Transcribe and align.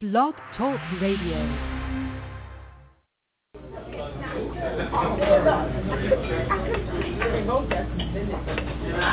Blog 0.00 0.32
Talk 0.56 0.78
Radio. 1.02 1.34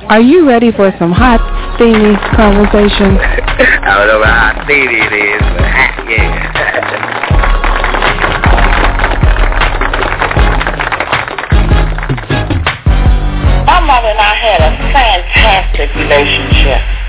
Are 0.07 0.21
you 0.21 0.47
ready 0.47 0.71
for 0.71 0.93
some 0.99 1.11
hot, 1.11 1.41
steamy 1.77 2.15
conversation? 2.37 3.17
I 3.17 3.97
don't 3.97 4.07
know 4.09 4.23
how 4.23 4.63
steamy 4.65 5.01
it 5.01 5.11
is, 5.11 5.41
but 5.41 5.65
hot, 5.73 6.05
yeah. 6.07 6.45
My 13.65 13.79
mother 13.81 14.09
and 14.09 14.19
I 14.19 14.35
had 14.35 14.61
a 14.61 14.77
fantastic 14.93 15.95
relationship. 15.95 17.04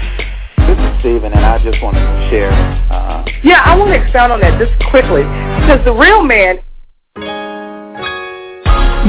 This 1.07 1.13
Stephen, 1.13 1.33
and 1.35 1.47
I 1.47 1.63
just 1.63 1.81
want 1.85 1.95
to 1.95 2.03
share. 2.31 2.51
Uh, 2.91 3.25
Yeah, 3.45 3.63
I 3.63 3.79
want 3.79 3.95
to 3.95 4.03
expound 4.03 4.33
on 4.33 4.41
that 4.41 4.59
just 4.59 4.75
quickly 4.91 5.23
because 5.63 5.79
the 5.85 5.95
real 5.95 6.25
man 6.25 6.59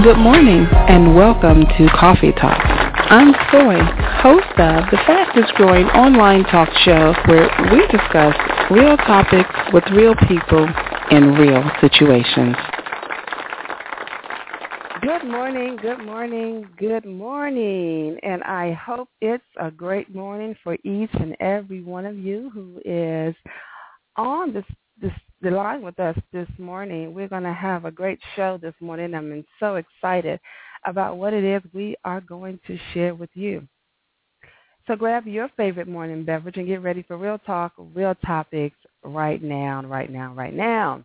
Good 0.04 0.20
morning 0.20 0.68
and 0.94 1.16
welcome 1.16 1.66
to 1.66 1.90
Coffee 1.98 2.34
Talk. 2.34 2.62
I'm 3.10 3.34
Soy, 3.50 3.82
host 4.22 4.46
of 4.62 4.86
the 4.94 5.02
fastest 5.10 5.56
growing 5.56 5.88
online 5.98 6.44
talk 6.44 6.70
show 6.86 7.16
where 7.26 7.50
we 7.74 7.82
discuss 7.88 8.38
real 8.70 8.96
topics 8.98 9.50
with 9.74 9.84
real 9.90 10.14
people 10.30 10.70
in 11.10 11.34
real 11.34 11.66
situations. 11.82 12.56
Good 15.02 15.26
morning, 15.26 15.78
good 15.80 16.00
morning, 16.00 16.68
good 16.78 17.06
morning. 17.06 18.18
And 18.24 18.42
I 18.44 18.74
hope 18.74 19.10
it's 19.22 19.44
a 19.60 19.70
great 19.70 20.14
morning 20.14 20.56
for 20.64 20.74
each 20.84 21.10
and 21.14 21.36
every 21.40 21.84
one 21.84 22.06
of 22.06 22.18
you 22.18 22.50
who 22.52 22.82
is 22.84 23.36
on 24.16 24.54
this, 24.54 24.64
this 25.00 25.12
the 25.42 25.52
line 25.52 25.84
with 25.84 26.00
us 26.00 26.18
this 26.34 26.48
morning. 26.58 27.14
We're 27.14 27.28
going 27.28 27.44
to 27.44 27.54
have 27.54 27.86
a 27.86 27.92
great 27.92 28.20
show 28.36 28.58
this 28.60 28.74
morning. 28.80 29.14
I'm 29.14 29.46
so 29.60 29.76
excited 29.76 30.40
about 30.86 31.18
what 31.18 31.34
it 31.34 31.44
is 31.44 31.62
we 31.74 31.96
are 32.04 32.22
going 32.22 32.60
to 32.66 32.80
share 32.94 33.14
with 33.14 33.30
you. 33.36 33.68
So 34.88 34.96
grab 34.96 35.28
your 35.28 35.50
favorite 35.58 35.88
morning 35.88 36.24
beverage 36.24 36.58
and 36.58 36.66
get 36.66 36.82
ready 36.82 37.04
for 37.04 37.18
real 37.18 37.38
talk, 37.40 37.74
real 37.94 38.16
topics 38.26 38.78
right 39.04 39.44
now, 39.44 39.84
right 39.86 40.12
now, 40.12 40.34
right 40.34 40.54
now. 40.54 41.04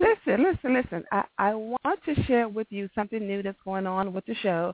Listen, 0.00 0.42
listen, 0.42 0.72
listen. 0.74 1.04
I, 1.12 1.24
I 1.38 1.54
want 1.54 2.02
to 2.06 2.22
share 2.24 2.48
with 2.48 2.66
you 2.70 2.88
something 2.94 3.26
new 3.26 3.42
that's 3.42 3.58
going 3.64 3.86
on 3.86 4.14
with 4.14 4.24
the 4.24 4.34
show. 4.36 4.72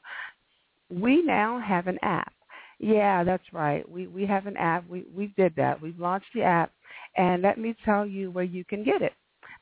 We 0.88 1.20
now 1.22 1.58
have 1.60 1.88
an 1.88 1.98
app. 2.02 2.32
Yeah, 2.78 3.24
that's 3.24 3.52
right. 3.52 3.88
We 3.90 4.06
we 4.06 4.24
have 4.26 4.46
an 4.46 4.56
app. 4.56 4.88
We 4.88 5.04
we 5.14 5.32
did 5.36 5.54
that. 5.56 5.80
We've 5.82 5.98
launched 5.98 6.28
the 6.34 6.42
app, 6.42 6.70
and 7.16 7.42
let 7.42 7.58
me 7.58 7.74
tell 7.84 8.06
you 8.06 8.30
where 8.30 8.44
you 8.44 8.64
can 8.64 8.84
get 8.84 9.02
it. 9.02 9.14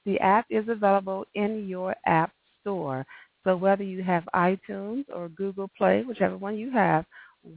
The 0.04 0.18
app 0.20 0.44
is 0.50 0.68
available 0.68 1.24
in 1.34 1.66
your 1.66 1.94
app 2.04 2.32
store. 2.60 3.06
So 3.44 3.56
whether 3.56 3.84
you 3.84 4.02
have 4.02 4.24
iTunes 4.34 5.04
or 5.14 5.28
Google 5.30 5.70
Play, 5.78 6.02
whichever 6.02 6.36
one 6.36 6.58
you 6.58 6.70
have, 6.72 7.06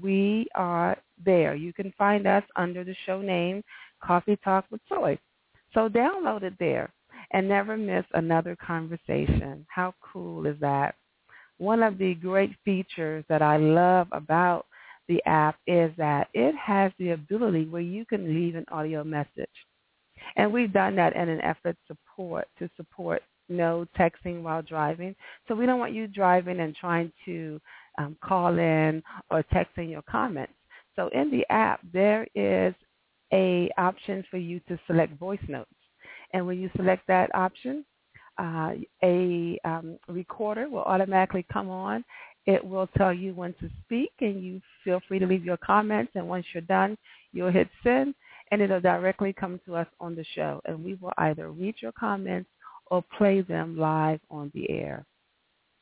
we 0.01 0.47
are 0.55 0.97
there. 1.25 1.55
You 1.55 1.73
can 1.73 1.93
find 1.97 2.25
us 2.27 2.43
under 2.55 2.83
the 2.83 2.95
show 3.05 3.21
name 3.21 3.63
Coffee 4.01 4.37
Talk 4.43 4.65
with 4.69 4.81
Soy. 4.87 5.17
So 5.73 5.89
download 5.89 6.43
it 6.43 6.53
there 6.59 6.93
and 7.31 7.47
never 7.47 7.77
miss 7.77 8.05
another 8.13 8.55
conversation. 8.55 9.65
How 9.69 9.93
cool 10.01 10.45
is 10.45 10.57
that? 10.61 10.95
One 11.57 11.83
of 11.83 11.97
the 11.97 12.13
great 12.15 12.51
features 12.63 13.25
that 13.29 13.41
I 13.41 13.57
love 13.57 14.07
about 14.11 14.65
the 15.07 15.23
app 15.25 15.57
is 15.65 15.91
that 15.97 16.27
it 16.33 16.53
has 16.55 16.91
the 16.99 17.11
ability 17.11 17.65
where 17.65 17.81
you 17.81 18.05
can 18.05 18.33
leave 18.33 18.55
an 18.55 18.65
audio 18.71 19.03
message. 19.03 19.49
And 20.35 20.51
we've 20.51 20.73
done 20.73 20.95
that 20.97 21.15
in 21.15 21.29
an 21.29 21.41
effort 21.41 21.77
support 21.87 22.47
to 22.59 22.69
support 22.75 23.23
no 23.49 23.87
texting 23.97 24.41
while 24.41 24.61
driving. 24.61 25.15
So 25.47 25.55
we 25.55 25.65
don't 25.65 25.79
want 25.79 25.93
you 25.93 26.07
driving 26.07 26.59
and 26.59 26.75
trying 26.75 27.11
to 27.25 27.59
um, 27.97 28.17
call 28.23 28.57
in 28.57 29.01
or 29.31 29.43
texting 29.53 29.89
your 29.89 30.01
comments. 30.03 30.53
So 30.95 31.09
in 31.13 31.31
the 31.31 31.45
app, 31.49 31.79
there 31.93 32.27
is 32.35 32.73
a 33.33 33.69
option 33.77 34.23
for 34.29 34.37
you 34.37 34.59
to 34.67 34.79
select 34.87 35.17
voice 35.17 35.39
notes. 35.47 35.71
And 36.33 36.45
when 36.45 36.59
you 36.59 36.69
select 36.75 37.07
that 37.07 37.33
option, 37.33 37.85
uh, 38.37 38.73
a 39.03 39.59
um, 39.65 39.97
recorder 40.07 40.69
will 40.69 40.83
automatically 40.83 41.45
come 41.51 41.69
on. 41.69 42.03
It 42.45 42.63
will 42.63 42.87
tell 42.97 43.13
you 43.13 43.33
when 43.33 43.53
to 43.55 43.69
speak, 43.83 44.11
and 44.21 44.43
you 44.43 44.61
feel 44.83 45.01
free 45.07 45.19
to 45.19 45.25
leave 45.25 45.43
your 45.43 45.57
comments. 45.57 46.11
And 46.15 46.27
once 46.27 46.45
you're 46.53 46.61
done, 46.61 46.97
you'll 47.33 47.51
hit 47.51 47.67
send, 47.83 48.15
and 48.51 48.61
it'll 48.61 48.79
directly 48.79 49.33
come 49.33 49.59
to 49.65 49.75
us 49.75 49.87
on 49.99 50.15
the 50.15 50.25
show. 50.35 50.61
And 50.65 50.83
we 50.83 50.95
will 50.95 51.13
either 51.17 51.51
read 51.51 51.75
your 51.79 51.91
comments 51.91 52.49
or 52.89 53.03
play 53.17 53.41
them 53.41 53.77
live 53.77 54.21
on 54.29 54.51
the 54.53 54.69
air. 54.69 55.05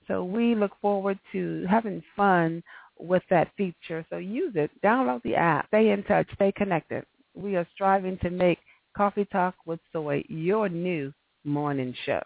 So 0.08 0.24
we 0.24 0.56
look 0.56 0.72
forward 0.82 1.20
to 1.34 1.66
having 1.70 2.02
fun 2.16 2.64
with 2.98 3.24
that 3.30 3.52
feature. 3.58 4.06
So 4.10 4.18
use 4.18 4.54
it. 4.56 4.72
Download 4.84 5.22
the 5.24 5.36
app. 5.36 5.68
Stay 5.68 5.92
in 5.92 6.04
touch. 6.04 6.28
Stay 6.36 6.52
connected. 6.52 7.06
We 7.36 7.56
are 7.56 7.68
striving 7.74 8.18
to 8.20 8.30
make 8.30 8.60
Coffee 8.96 9.26
Talk 9.26 9.56
with 9.66 9.80
Soy 9.92 10.24
your 10.30 10.70
new 10.70 11.14
morning 11.44 11.94
show. 12.06 12.22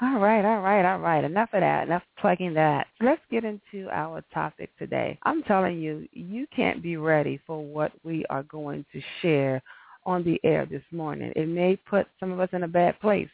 All 0.00 0.18
right, 0.18 0.44
all 0.44 0.60
right, 0.60 0.84
all 0.84 0.98
right. 0.98 1.22
Enough 1.22 1.50
of 1.52 1.60
that. 1.60 1.86
Enough 1.86 2.02
plugging 2.18 2.54
that. 2.54 2.88
Let's 3.00 3.20
get 3.30 3.44
into 3.44 3.88
our 3.92 4.22
topic 4.34 4.70
today. 4.78 5.18
I'm 5.22 5.42
telling 5.44 5.78
you, 5.78 6.08
you 6.12 6.46
can't 6.54 6.82
be 6.82 6.96
ready 6.96 7.40
for 7.46 7.64
what 7.64 7.92
we 8.02 8.24
are 8.30 8.42
going 8.44 8.84
to 8.92 9.00
share 9.20 9.62
on 10.04 10.24
the 10.24 10.40
air 10.42 10.66
this 10.66 10.82
morning. 10.90 11.32
It 11.36 11.46
may 11.48 11.76
put 11.76 12.08
some 12.18 12.32
of 12.32 12.40
us 12.40 12.48
in 12.52 12.64
a 12.64 12.68
bad 12.68 12.98
place. 13.00 13.28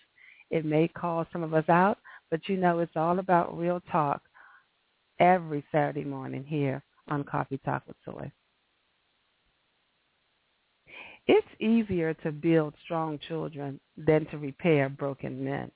It 0.51 0.65
may 0.65 0.89
call 0.89 1.27
some 1.33 1.43
of 1.43 1.55
us 1.55 1.69
out, 1.69 1.99
but 2.31 2.41
you 2.49 2.57
know 2.57 2.81
it's 2.81 2.97
all 2.97 3.19
about 3.19 3.57
real 3.57 3.81
talk 3.91 4.21
every 5.21 5.65
Saturday 5.73 6.05
morning 6.05 6.45
here 6.45 6.83
on 7.09 7.25
Coffee 7.25 7.61
Talk 7.65 7.85
with 7.87 7.97
Soy. 8.05 8.31
It's 11.29 11.47
easier 11.61 12.15
to 12.15 12.33
build 12.33 12.73
strong 12.85 13.19
children 13.29 13.79
than 13.99 14.25
to 14.31 14.39
repair 14.39 14.89
broken 14.89 15.45
men, 15.45 15.71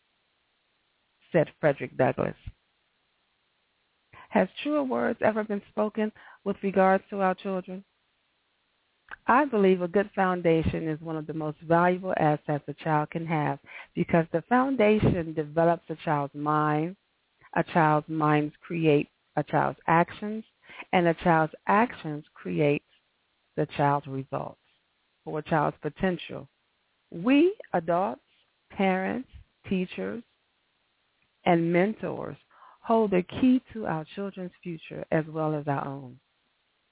said 1.31 1.49
Frederick 1.61 1.95
Douglass. 1.99 2.35
Has 4.31 4.49
truer 4.63 4.83
words 4.83 5.19
ever 5.23 5.45
been 5.45 5.61
spoken 5.69 6.11
with 6.45 6.57
regards 6.63 7.05
to 7.11 7.21
our 7.21 7.35
children? 7.35 7.85
I 9.27 9.45
believe 9.45 9.83
a 9.83 9.89
good 9.89 10.09
foundation 10.17 10.89
is 10.89 10.99
one 11.03 11.19
of 11.19 11.27
the 11.27 11.35
most 11.35 11.59
valuable 11.61 12.15
assets 12.17 12.65
a 12.67 12.73
child 12.73 13.11
can 13.11 13.27
have 13.27 13.59
because 13.95 14.25
the 14.33 14.43
foundation 14.49 15.34
develops 15.34 15.84
a 15.91 15.97
child's 15.97 16.34
mind, 16.34 16.97
a 17.55 17.63
child's 17.63 18.09
minds 18.09 18.55
create 18.63 19.11
a 19.37 19.43
child's 19.43 19.79
actions, 19.87 20.45
and 20.95 21.07
a 21.07 21.15
child's 21.15 21.53
actions 21.67 22.25
create 22.33 22.84
the 23.57 23.67
child's 23.77 24.07
results 24.07 24.62
or 25.25 25.38
a 25.38 25.43
child's 25.43 25.77
potential. 25.83 26.49
We 27.10 27.55
adults, 27.72 28.21
parents, 28.71 29.28
teachers, 29.69 30.22
and 31.44 31.72
mentors 31.72 32.37
hold 32.81 33.12
the 33.12 33.22
key 33.22 33.62
to 33.72 33.87
our 33.87 34.05
children's 34.15 34.53
future 34.62 35.05
as 35.12 35.25
well 35.28 35.55
as 35.55 35.66
our 35.69 35.87
own. 35.87 36.19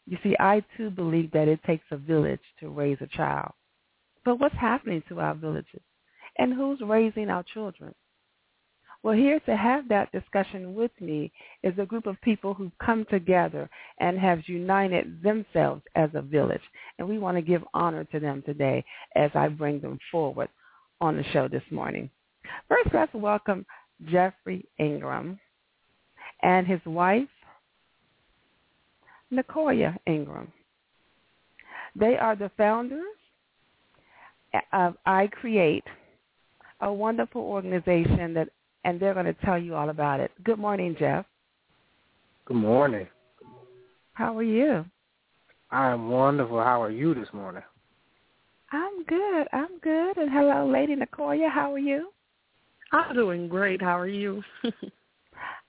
You 0.06 0.18
see, 0.22 0.36
I 0.38 0.62
too 0.76 0.90
believe 0.90 1.30
that 1.32 1.48
it 1.48 1.62
takes 1.64 1.84
a 1.90 1.96
village 1.96 2.40
to 2.60 2.68
raise 2.68 2.98
a 3.00 3.06
child. 3.06 3.52
But 4.24 4.38
what's 4.38 4.56
happening 4.56 5.02
to 5.08 5.20
our 5.20 5.34
villages? 5.34 5.82
And 6.38 6.54
who's 6.54 6.80
raising 6.80 7.30
our 7.30 7.44
children? 7.54 7.94
Well, 9.02 9.14
here 9.14 9.40
to 9.40 9.56
have 9.56 9.88
that 9.88 10.12
discussion 10.12 10.74
with 10.74 10.90
me 11.00 11.32
is 11.62 11.72
a 11.78 11.86
group 11.86 12.06
of 12.06 12.20
people 12.20 12.52
who've 12.52 12.76
come 12.84 13.06
together 13.10 13.68
and 13.98 14.18
have 14.18 14.46
united 14.46 15.22
themselves 15.22 15.82
as 15.94 16.10
a 16.12 16.20
village. 16.20 16.60
And 16.98 17.08
we 17.08 17.18
want 17.18 17.38
to 17.38 17.42
give 17.42 17.64
honor 17.72 18.04
to 18.04 18.20
them 18.20 18.42
today 18.44 18.84
as 19.16 19.30
I 19.34 19.48
bring 19.48 19.80
them 19.80 19.98
forward 20.12 20.50
on 21.00 21.16
the 21.16 21.24
show 21.32 21.48
this 21.48 21.62
morning. 21.70 22.10
First, 22.68 22.90
let's 22.92 23.14
welcome 23.14 23.64
Geoffrey 24.04 24.66
Ingram 24.78 25.40
and 26.42 26.66
his 26.66 26.80
wife, 26.84 27.28
Nicoya 29.32 29.96
Ingram. 30.06 30.52
They 31.96 32.18
are 32.18 32.36
the 32.36 32.50
founders 32.56 33.02
of 34.72 34.96
I 35.06 35.28
Create, 35.28 35.84
a 36.80 36.92
wonderful 36.92 37.42
organization 37.42 38.34
that, 38.34 38.48
and 38.84 38.98
they're 38.98 39.14
going 39.14 39.26
to 39.26 39.34
tell 39.44 39.58
you 39.58 39.74
all 39.74 39.90
about 39.90 40.20
it. 40.20 40.30
Good 40.44 40.58
morning, 40.58 40.96
Jeff. 40.98 41.24
Good 42.44 42.56
morning. 42.56 43.06
How 44.14 44.36
are 44.36 44.42
you? 44.42 44.84
I'm 45.70 46.10
wonderful. 46.10 46.58
How 46.62 46.82
are 46.82 46.90
you 46.90 47.14
this 47.14 47.28
morning? 47.32 47.62
I'm 48.72 49.04
good. 49.04 49.46
I'm 49.52 49.78
good. 49.82 50.16
And 50.16 50.30
hello, 50.30 50.68
Lady 50.68 50.96
Nicoya. 50.96 51.50
How 51.50 51.72
are 51.72 51.78
you? 51.78 52.10
I'm 52.92 53.14
doing 53.14 53.48
great. 53.48 53.80
How 53.80 53.98
are 53.98 54.08
you? 54.08 54.42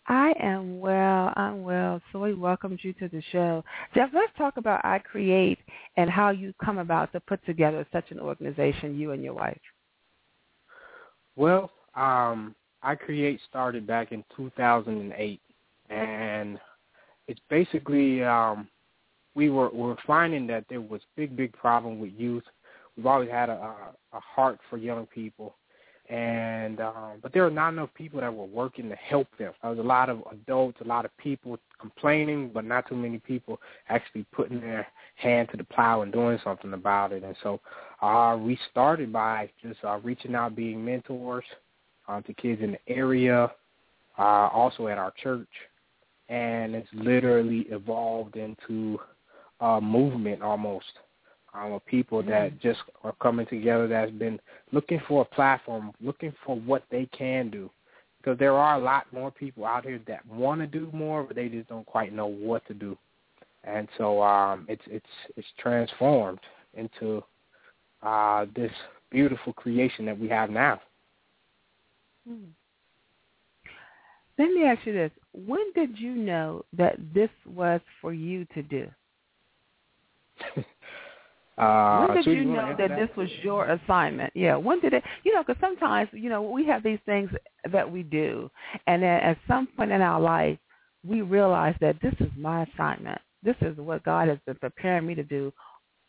I 0.07 0.33
am 0.41 0.79
well. 0.79 1.31
I'm 1.35 1.63
well. 1.63 2.01
So 2.11 2.19
we 2.19 2.33
welcomed 2.33 2.79
you 2.81 2.93
to 2.93 3.07
the 3.07 3.21
show. 3.31 3.63
Jeff, 3.95 4.09
let's 4.13 4.31
talk 4.37 4.57
about 4.57 4.83
I 4.83 4.99
Create 4.99 5.59
and 5.97 6.09
how 6.09 6.31
you 6.31 6.53
come 6.63 6.79
about 6.79 7.11
to 7.13 7.19
put 7.19 7.45
together 7.45 7.85
such 7.91 8.09
an 8.11 8.19
organization, 8.19 8.97
you 8.97 9.11
and 9.11 9.23
your 9.23 9.33
wife. 9.33 9.59
Well, 11.35 11.71
um, 11.95 12.55
I 12.83 12.95
Create 12.95 13.39
started 13.47 13.85
back 13.85 14.11
in 14.11 14.23
2008, 14.35 15.39
and 15.89 16.59
it's 17.27 17.39
basically 17.49 18.23
um, 18.23 18.67
we 19.35 19.49
were 19.49 19.69
we 19.69 19.81
were 19.81 19.97
finding 20.07 20.47
that 20.47 20.65
there 20.67 20.81
was 20.81 21.01
big 21.15 21.35
big 21.35 21.53
problem 21.53 21.99
with 21.99 22.11
youth. 22.17 22.43
We've 22.97 23.05
always 23.05 23.29
had 23.29 23.49
a, 23.49 23.75
a 24.13 24.19
heart 24.19 24.59
for 24.69 24.77
young 24.77 25.05
people, 25.05 25.55
and 26.09 26.81
um, 26.81 27.19
but 27.21 27.33
there 27.33 27.45
are 27.45 27.51
not 27.51 27.73
enough 27.73 27.93
people 27.93 28.19
that 28.19 28.33
were 28.33 28.45
working 28.45 28.89
to 28.89 28.95
help 28.95 29.27
them. 29.37 29.53
There 29.61 29.69
was 29.69 29.79
a 29.79 29.83
lot 29.83 30.09
of 30.09 30.23
adults, 30.31 30.79
a 30.81 30.87
lot 30.87 31.05
of 31.05 31.15
people 31.17 31.59
complaining, 31.79 32.49
but 32.51 32.65
not 32.65 32.89
too 32.89 32.95
many 32.95 33.19
people 33.19 33.61
actually 33.89 34.25
putting 34.31 34.59
their 34.59 34.87
hand 35.15 35.49
to 35.51 35.57
the 35.57 35.63
plow 35.63 36.01
and 36.01 36.11
doing 36.11 36.39
something 36.43 36.73
about 36.73 37.11
it. 37.13 37.23
And 37.23 37.35
so 37.43 37.61
uh, 38.01 38.37
we 38.37 38.57
started 38.71 39.13
by 39.13 39.51
just 39.61 39.83
uh, 39.83 39.99
reaching 39.99 40.33
out, 40.33 40.55
being 40.55 40.83
mentors 40.83 41.45
um, 42.07 42.23
to 42.23 42.33
kids 42.33 42.61
in 42.61 42.71
the 42.73 42.79
area, 42.87 43.51
uh, 44.17 44.21
also 44.21 44.87
at 44.87 44.97
our 44.97 45.13
church, 45.21 45.47
and 46.29 46.75
it's 46.75 46.87
literally 46.93 47.65
evolved 47.69 48.35
into 48.35 48.99
a 49.59 49.79
movement 49.79 50.41
almost 50.41 50.85
um, 51.53 51.73
of 51.73 51.85
people 51.85 52.23
that 52.23 52.59
just 52.61 52.79
are 53.03 53.13
coming 53.21 53.45
together 53.47 53.87
that's 53.87 54.11
been 54.11 54.39
looking 54.71 55.01
for 55.07 55.21
a 55.21 55.35
platform, 55.35 55.91
looking 56.01 56.33
for 56.45 56.55
what 56.55 56.83
they 56.91 57.07
can 57.17 57.49
do. 57.49 57.69
Because 58.17 58.37
there 58.37 58.53
are 58.53 58.75
a 58.75 58.83
lot 58.83 59.11
more 59.11 59.31
people 59.31 59.65
out 59.65 59.83
here 59.83 59.99
that 60.07 60.25
want 60.27 60.61
to 60.61 60.67
do 60.67 60.89
more, 60.93 61.23
but 61.23 61.35
they 61.35 61.49
just 61.49 61.69
don't 61.69 61.85
quite 61.85 62.13
know 62.13 62.27
what 62.27 62.65
to 62.67 62.73
do. 62.73 62.97
And 63.63 63.87
so 63.97 64.21
um, 64.21 64.65
it's 64.69 64.81
it's 64.87 65.05
it's 65.35 65.47
transformed 65.57 66.39
into 66.75 67.23
uh, 68.03 68.45
this 68.55 68.71
beautiful 69.09 69.53
creation 69.53 70.05
that 70.05 70.17
we 70.17 70.29
have 70.29 70.49
now. 70.49 70.81
Hmm. 72.27 72.45
Let 74.37 74.51
me 74.51 74.63
ask 74.65 74.85
you 74.85 74.93
this: 74.93 75.11
When 75.33 75.71
did 75.73 75.97
you 75.97 76.13
know 76.15 76.63
that 76.73 76.97
this 77.13 77.29
was 77.45 77.81
for 78.01 78.13
you 78.13 78.45
to 78.53 78.63
do? 78.63 78.87
Uh, 81.57 82.05
when 82.07 82.15
did 82.15 82.25
so 82.25 82.31
you 82.31 82.47
wanna 82.47 82.61
know 82.61 82.67
answer 82.69 82.87
that, 82.87 82.97
this 82.97 83.15
was 83.15 83.29
your 83.43 83.65
assignment? 83.65 84.31
Yeah. 84.33 84.55
When 84.55 84.79
did 84.79 84.93
it? 84.93 85.03
You 85.23 85.33
know, 85.33 85.43
because 85.43 85.59
sometimes 85.61 86.09
you 86.11 86.29
know 86.29 86.41
we 86.41 86.65
have 86.65 86.81
these 86.81 86.97
things 87.05 87.29
that 87.71 87.89
we 87.89 88.01
do, 88.01 88.49
and 88.87 89.03
then 89.03 89.19
at 89.21 89.37
some 89.47 89.67
point 89.67 89.91
in 89.91 90.01
our 90.01 90.19
life, 90.19 90.57
we 91.05 91.21
realize 91.21 91.75
that 91.81 92.01
this 92.01 92.15
is 92.19 92.31
my 92.35 92.63
assignment. 92.63 93.21
This 93.43 93.57
is 93.61 93.77
what 93.77 94.03
God 94.03 94.27
has 94.27 94.39
been 94.45 94.55
preparing 94.55 95.05
me 95.05 95.13
to 95.13 95.23
do 95.23 95.53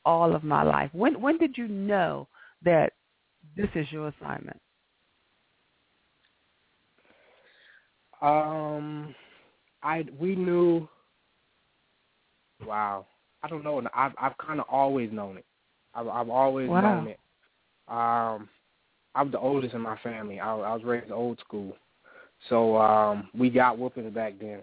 all 0.05 0.35
of 0.35 0.44
my 0.44 0.62
life. 0.62 0.91
When 0.93 1.20
when 1.20 1.37
did 1.38 1.59
you 1.59 1.69
know 1.69 2.29
that 2.64 2.93
this 3.56 3.69
is 3.75 3.91
your 3.91 4.09
assignment? 4.09 4.61
Um, 8.22 9.14
I 9.82 10.04
we 10.19 10.36
knew. 10.36 10.88
Wow, 12.66 13.06
I 13.42 13.48
don't 13.48 13.64
know. 13.64 13.82
I've 13.94 14.12
I've 14.20 14.38
kind 14.38 14.60
of 14.60 14.66
always 14.70 15.10
known 15.12 15.36
it. 15.38 15.44
I've 15.94 16.08
I've 16.08 16.30
always 16.30 16.70
Wow. 16.70 16.80
known 16.80 17.08
it. 17.08 17.19
Um, 17.88 18.48
I'm 19.14 19.30
the 19.30 19.38
oldest 19.40 19.74
in 19.74 19.80
my 19.80 19.98
family. 19.98 20.40
I, 20.40 20.54
I 20.54 20.72
was 20.74 20.84
raised 20.84 21.10
old 21.10 21.38
school, 21.40 21.76
so 22.48 22.76
um, 22.78 23.28
we 23.36 23.50
got 23.50 23.78
whoopings 23.78 24.14
back 24.14 24.34
then. 24.40 24.62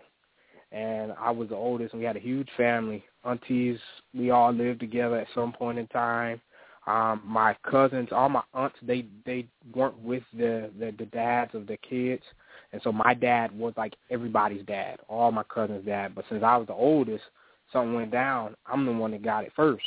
And 0.72 1.14
I 1.20 1.32
was 1.32 1.50
the 1.50 1.56
oldest, 1.56 1.94
and 1.94 2.00
we 2.00 2.06
had 2.06 2.16
a 2.16 2.22
huge 2.22 2.50
family. 2.56 3.04
Aunties, 3.26 3.80
we 4.14 4.30
all 4.30 4.54
lived 4.54 4.80
together 4.80 5.18
at 5.18 5.28
some 5.36 5.52
point 5.52 5.80
in 5.80 5.88
time. 5.88 6.40
Um, 6.88 7.22
my 7.26 7.56
cousins, 7.70 8.10
all 8.12 8.30
my 8.30 8.44
aunts, 8.54 8.78
they 8.82 9.06
they 9.26 9.48
weren't 9.76 10.00
with 10.00 10.24
the, 10.34 10.72
the 10.80 10.94
the 10.98 11.06
dads 11.08 11.54
of 11.56 11.68
the 11.68 11.78
kids, 11.78 12.24
and 12.72 12.82
so 12.84 12.92
my 12.92 13.14
dad 13.14 13.58
was 13.58 13.74
like 13.78 13.96
everybody's 14.10 14.66
dad, 14.66 15.00
all 15.08 15.32
my 15.32 15.44
cousins' 15.44 15.86
dad. 15.86 16.16
But 16.16 16.26
since 16.30 16.44
I 16.44 16.58
was 16.58 16.68
the 16.68 16.74
oldest, 16.74 17.24
something 17.72 17.94
went 17.94 18.12
down. 18.12 18.56
I'm 18.66 18.86
the 18.86 18.92
one 18.92 19.12
that 19.12 19.24
got 19.24 19.44
it 19.44 19.52
first. 19.56 19.86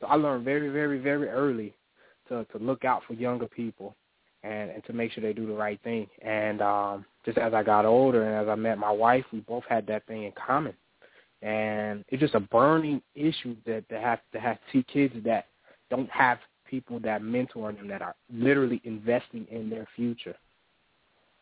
So 0.00 0.06
I 0.06 0.16
learned 0.16 0.44
very, 0.44 0.68
very, 0.68 0.98
very 0.98 1.28
early 1.28 1.74
to 2.28 2.44
to 2.44 2.58
look 2.58 2.84
out 2.84 3.02
for 3.06 3.14
younger 3.14 3.46
people 3.46 3.94
and 4.42 4.70
and 4.70 4.84
to 4.84 4.92
make 4.92 5.12
sure 5.12 5.22
they 5.22 5.32
do 5.32 5.46
the 5.46 5.52
right 5.52 5.80
thing. 5.82 6.08
And 6.22 6.60
um, 6.60 7.04
just 7.24 7.38
as 7.38 7.54
I 7.54 7.62
got 7.62 7.84
older 7.84 8.24
and 8.24 8.34
as 8.34 8.50
I 8.50 8.54
met 8.54 8.78
my 8.78 8.90
wife, 8.90 9.24
we 9.32 9.40
both 9.40 9.64
had 9.68 9.86
that 9.86 10.06
thing 10.06 10.24
in 10.24 10.32
common. 10.32 10.74
And 11.42 12.04
it's 12.08 12.20
just 12.20 12.34
a 12.34 12.40
burning 12.40 13.02
issue 13.14 13.56
that 13.66 13.88
to 13.88 14.00
have 14.00 14.20
to 14.32 14.40
have 14.40 14.58
two 14.72 14.82
kids 14.84 15.14
that 15.24 15.46
don't 15.90 16.10
have 16.10 16.38
people 16.66 16.98
that 17.00 17.22
mentor 17.22 17.72
them 17.72 17.88
that 17.88 18.00
are 18.00 18.14
literally 18.32 18.80
investing 18.84 19.46
in 19.50 19.68
their 19.68 19.86
future. 19.94 20.34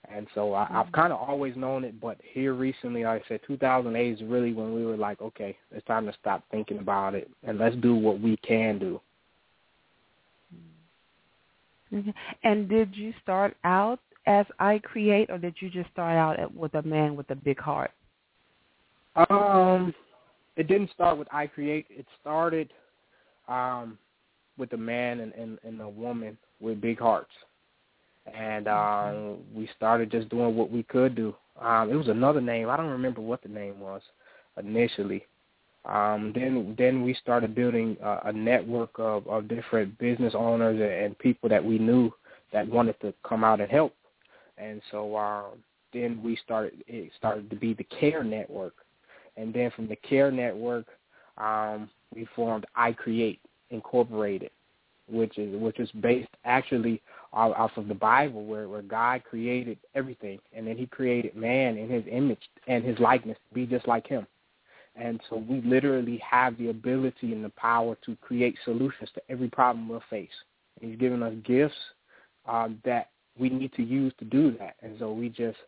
And 0.09 0.27
so 0.35 0.55
I, 0.55 0.67
I've 0.71 0.91
kind 0.93 1.13
of 1.13 1.21
always 1.21 1.57
known 1.57 1.85
it, 1.85 2.01
but 2.01 2.19
here 2.33 2.55
recently, 2.55 3.05
like 3.05 3.23
I 3.25 3.29
said, 3.29 3.41
2008 3.47 4.13
is 4.13 4.23
really 4.23 4.53
when 4.53 4.75
we 4.75 4.85
were 4.85 4.97
like, 4.97 5.21
okay, 5.21 5.57
it's 5.71 5.87
time 5.87 6.07
to 6.07 6.15
stop 6.21 6.43
thinking 6.51 6.79
about 6.79 7.15
it 7.15 7.31
and 7.45 7.59
let's 7.59 7.77
do 7.77 7.95
what 7.95 8.21
we 8.21 8.37
can 8.39 8.79
do. 8.79 9.01
Mhm. 11.93 12.15
And 12.45 12.69
did 12.69 12.97
you 12.97 13.13
start 13.23 13.57
out 13.65 14.01
as 14.27 14.47
I 14.59 14.79
Create, 14.79 15.31
or 15.31 15.39
did 15.39 15.55
you 15.61 15.71
just 15.71 15.91
start 15.91 16.17
out 16.17 16.39
at, 16.39 16.53
with 16.55 16.75
a 16.75 16.83
man 16.83 17.17
with 17.17 17.31
a 17.31 17.35
big 17.35 17.59
heart? 17.59 17.91
Um, 19.17 19.95
it 20.57 20.69
didn't 20.69 20.91
start 20.91 21.19
with 21.19 21.29
I 21.33 21.47
Create. 21.47 21.87
It 21.91 22.07
started 22.21 22.73
um, 23.49 23.99
with 24.57 24.73
a 24.73 24.77
man 24.77 25.21
and, 25.21 25.33
and, 25.35 25.59
and 25.65 25.81
a 25.81 25.89
woman 25.89 26.39
with 26.61 26.81
big 26.81 26.99
hearts. 26.99 27.33
And 28.27 28.69
um, 28.69 29.39
we 29.55 29.69
started 29.77 30.11
just 30.11 30.29
doing 30.29 30.57
what 30.57 30.71
we 30.71 30.83
could 30.85 31.15
do. 31.15 31.35
Um, 31.61 31.91
it 31.91 31.95
was 31.95 32.09
another 32.09 32.41
name. 32.41 32.69
I 32.69 32.77
don't 32.77 32.87
remember 32.87 33.21
what 33.21 33.43
the 33.43 33.49
name 33.49 33.81
was 33.81 34.03
initially. 34.59 35.27
Um, 35.85 36.33
then 36.35 36.75
then 36.77 37.03
we 37.03 37.15
started 37.15 37.55
building 37.55 37.97
a, 38.03 38.21
a 38.27 38.33
network 38.33 38.91
of, 38.97 39.27
of 39.27 39.49
different 39.49 39.99
business 39.99 40.35
owners 40.37 40.79
and, 40.81 41.19
people 41.19 41.49
that 41.49 41.65
we 41.65 41.79
knew 41.79 42.13
that 42.53 42.69
wanted 42.69 43.01
to 43.01 43.15
come 43.27 43.45
out 43.45 43.61
and 43.61 43.71
help. 43.71 43.95
And 44.59 44.83
so 44.91 45.17
um, 45.17 45.63
then 45.93 46.21
we 46.23 46.37
started. 46.45 46.85
It 46.87 47.13
started 47.17 47.49
to 47.49 47.57
be 47.57 47.73
the 47.73 47.85
Care 47.85 48.23
Network, 48.23 48.75
and 49.37 49.55
then 49.55 49.71
from 49.71 49.89
the 49.89 49.97
Care 49.97 50.31
Network, 50.31 50.87
um, 51.39 51.89
we 52.15 52.29
formed 52.37 52.67
I 52.75 52.93
Create 52.93 53.41
Incorporated, 53.71 54.51
which 55.11 55.39
is 55.39 55.55
which 55.61 55.79
is 55.79 55.91
based 56.01 56.29
actually 56.45 57.03
off 57.33 57.71
of 57.77 57.89
the 57.89 57.95
Bible, 57.95 58.45
where 58.45 58.69
where 58.69 58.83
God 58.83 59.23
created 59.25 59.79
everything, 59.95 60.39
and 60.53 60.67
then 60.67 60.77
He 60.77 60.87
created 60.87 61.37
man 61.37 61.77
in 61.77 61.89
His 61.89 62.05
image 62.11 62.43
and 62.67 62.85
His 62.85 62.99
likeness 62.99 63.39
to 63.49 63.55
be 63.55 63.67
just 63.67 63.87
like 63.87 64.07
Him. 64.07 64.27
And 64.97 65.21
so 65.31 65.37
we 65.37 65.61
literally 65.63 66.19
have 66.19 66.59
the 66.59 66.71
ability 66.71 67.33
and 67.33 67.45
the 67.45 67.51
power 67.51 67.97
to 68.05 68.17
create 68.17 68.57
solutions 68.65 69.09
to 69.15 69.23
every 69.29 69.49
problem 69.49 69.89
we'll 69.89 70.03
face. 70.11 70.29
And 70.81 70.91
he's 70.91 71.01
given 71.01 71.23
us 71.23 71.33
gifts 71.45 71.75
uh, 72.47 72.69
that 72.85 73.11
we 73.39 73.49
need 73.49 73.73
to 73.75 73.83
use 73.83 74.13
to 74.19 74.25
do 74.25 74.57
that. 74.59 74.77
And 74.83 74.97
so 74.99 75.13
we 75.13 75.29
just 75.29 75.59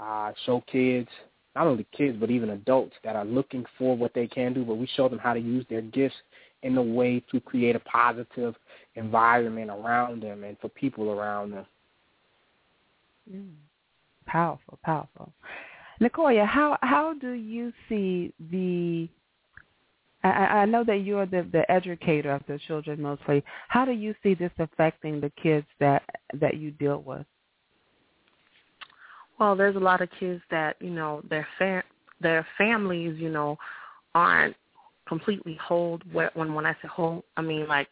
uh, 0.00 0.32
show 0.44 0.62
kids, 0.70 1.08
not 1.54 1.66
only 1.66 1.86
kids, 1.96 2.16
but 2.18 2.30
even 2.30 2.50
adults 2.50 2.94
that 3.04 3.16
are 3.16 3.24
looking 3.24 3.64
for 3.78 3.96
what 3.96 4.12
they 4.14 4.26
can 4.26 4.52
do, 4.52 4.64
but 4.64 4.74
we 4.74 4.88
show 4.96 5.08
them 5.08 5.18
how 5.18 5.32
to 5.32 5.40
use 5.40 5.64
their 5.70 5.82
gifts 5.82 6.16
in 6.62 6.76
a 6.76 6.82
way 6.82 7.22
to 7.30 7.40
create 7.40 7.76
a 7.76 7.80
positive 7.80 8.54
environment 8.94 9.70
around 9.70 10.22
them 10.22 10.44
and 10.44 10.56
for 10.60 10.68
people 10.68 11.10
around 11.10 11.52
them. 11.52 11.66
Mm. 13.30 13.52
Powerful, 14.26 14.78
powerful. 14.84 15.32
Nicoya, 16.00 16.46
how 16.46 16.78
how 16.82 17.14
do 17.14 17.32
you 17.32 17.72
see 17.88 18.32
the? 18.50 19.08
I, 20.24 20.28
I 20.28 20.64
know 20.64 20.84
that 20.84 20.98
you're 20.98 21.26
the 21.26 21.46
the 21.52 21.70
educator 21.70 22.32
of 22.32 22.42
the 22.46 22.58
children 22.66 23.02
mostly. 23.02 23.44
How 23.68 23.84
do 23.84 23.92
you 23.92 24.14
see 24.22 24.34
this 24.34 24.52
affecting 24.58 25.20
the 25.20 25.32
kids 25.42 25.66
that 25.80 26.02
that 26.40 26.56
you 26.56 26.70
deal 26.72 27.02
with? 27.02 27.26
Well, 29.38 29.56
there's 29.56 29.76
a 29.76 29.80
lot 29.80 30.00
of 30.00 30.08
kids 30.18 30.42
that 30.50 30.76
you 30.80 30.90
know 30.90 31.22
their 31.28 31.46
fa- 31.58 31.84
their 32.20 32.46
families, 32.56 33.20
you 33.20 33.28
know, 33.28 33.58
aren't 34.14 34.56
completely 35.12 35.58
hold. 35.62 36.02
When 36.12 36.54
when 36.54 36.66
I 36.66 36.72
say 36.80 36.88
hold, 36.88 37.24
I 37.36 37.42
mean 37.42 37.66
like, 37.68 37.88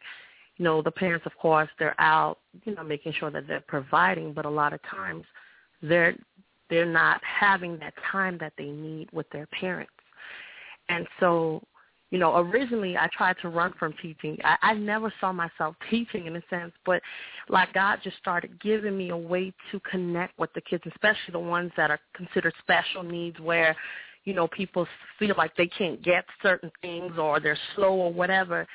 you 0.56 0.64
know, 0.64 0.80
the 0.80 0.90
parents, 0.90 1.26
of 1.26 1.36
course, 1.36 1.68
they're 1.78 2.00
out, 2.00 2.38
you 2.64 2.74
know, 2.74 2.82
making 2.82 3.12
sure 3.18 3.30
that 3.30 3.46
they're 3.46 3.64
providing, 3.76 4.32
but 4.32 4.46
a 4.46 4.50
lot 4.50 4.72
of 4.72 4.80
times 4.82 5.24
they're 5.82 6.16
they're 6.70 6.86
not 7.02 7.20
having 7.24 7.78
that 7.80 7.92
time 8.10 8.38
that 8.40 8.54
they 8.56 8.70
need 8.70 9.08
with 9.12 9.28
their 9.30 9.46
parents. 9.48 9.92
And 10.88 11.06
so, 11.18 11.62
you 12.10 12.18
know, 12.18 12.38
originally 12.38 12.96
I 12.96 13.08
tried 13.12 13.36
to 13.42 13.48
run 13.50 13.74
from 13.78 13.92
teaching. 14.00 14.38
I, 14.42 14.56
I 14.62 14.74
never 14.74 15.12
saw 15.20 15.30
myself 15.30 15.76
teaching 15.90 16.26
in 16.26 16.36
a 16.36 16.42
sense, 16.48 16.72
but 16.86 17.02
like 17.50 17.74
God 17.74 17.98
just 18.02 18.16
started 18.16 18.58
giving 18.62 18.96
me 18.96 19.10
a 19.10 19.16
way 19.16 19.52
to 19.72 19.80
connect 19.80 20.38
with 20.38 20.52
the 20.54 20.62
kids, 20.62 20.84
especially 20.86 21.32
the 21.32 21.38
ones 21.38 21.70
that 21.76 21.90
are 21.90 22.00
considered 22.14 22.54
special 22.60 23.02
needs 23.02 23.38
where, 23.40 23.76
you 24.24 24.34
know, 24.34 24.48
people 24.48 24.86
feel 25.18 25.34
like 25.38 25.56
they 25.56 25.66
can't 25.66 26.02
get 26.02 26.24
certain 26.42 26.70
things 26.82 27.12
or 27.18 27.40
they're 27.40 27.58
slow 27.74 27.92
or 27.92 28.12
whatever. 28.12 28.66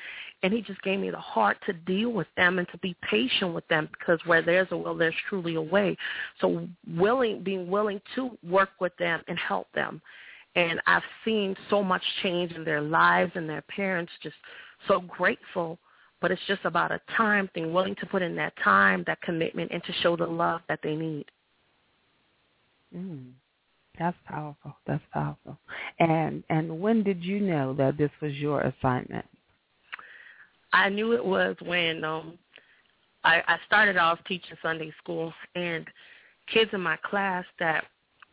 And 0.42 0.52
he 0.52 0.60
just 0.60 0.82
gave 0.82 1.00
me 1.00 1.10
the 1.10 1.18
heart 1.18 1.56
to 1.66 1.72
deal 1.72 2.10
with 2.12 2.26
them 2.36 2.58
and 2.58 2.68
to 2.68 2.78
be 2.78 2.94
patient 3.08 3.54
with 3.54 3.66
them 3.68 3.88
because 3.98 4.20
where 4.26 4.42
there's 4.42 4.68
a 4.70 4.76
will, 4.76 4.96
there's 4.96 5.14
truly 5.28 5.54
a 5.54 5.62
way. 5.62 5.96
So 6.40 6.68
willing, 6.96 7.42
being 7.42 7.70
willing 7.70 8.00
to 8.16 8.36
work 8.48 8.70
with 8.80 8.94
them 8.98 9.22
and 9.28 9.38
help 9.38 9.68
them 9.72 10.02
and 10.56 10.80
I've 10.86 11.02
seen 11.24 11.54
so 11.68 11.84
much 11.84 12.02
change 12.22 12.52
in 12.52 12.64
their 12.64 12.80
lives 12.80 13.32
and 13.34 13.48
their 13.48 13.62
parents 13.62 14.10
just 14.22 14.34
so 14.88 15.00
grateful. 15.00 15.78
But 16.22 16.30
it's 16.30 16.40
just 16.48 16.64
about 16.64 16.90
a 16.90 17.00
time 17.14 17.48
thing, 17.52 17.74
willing 17.74 17.94
to 17.96 18.06
put 18.06 18.22
in 18.22 18.34
that 18.36 18.54
time, 18.64 19.04
that 19.06 19.20
commitment, 19.20 19.70
and 19.70 19.84
to 19.84 19.92
show 20.02 20.16
the 20.16 20.26
love 20.26 20.62
that 20.66 20.80
they 20.82 20.96
need. 20.96 21.26
Mm. 22.96 23.32
That's 23.98 24.16
powerful. 24.26 24.76
That's 24.86 25.02
powerful. 25.12 25.58
And 25.98 26.42
and 26.50 26.80
when 26.80 27.02
did 27.02 27.22
you 27.22 27.40
know 27.40 27.72
that 27.74 27.96
this 27.96 28.10
was 28.20 28.34
your 28.34 28.60
assignment? 28.60 29.24
I 30.72 30.88
knew 30.88 31.12
it 31.12 31.24
was 31.24 31.56
when 31.64 32.04
um 32.04 32.38
I, 33.24 33.42
I 33.48 33.58
started 33.66 33.96
off 33.96 34.18
teaching 34.28 34.56
Sunday 34.62 34.92
school 35.02 35.32
and 35.54 35.86
kids 36.52 36.70
in 36.72 36.80
my 36.80 36.96
class 36.98 37.44
that 37.58 37.84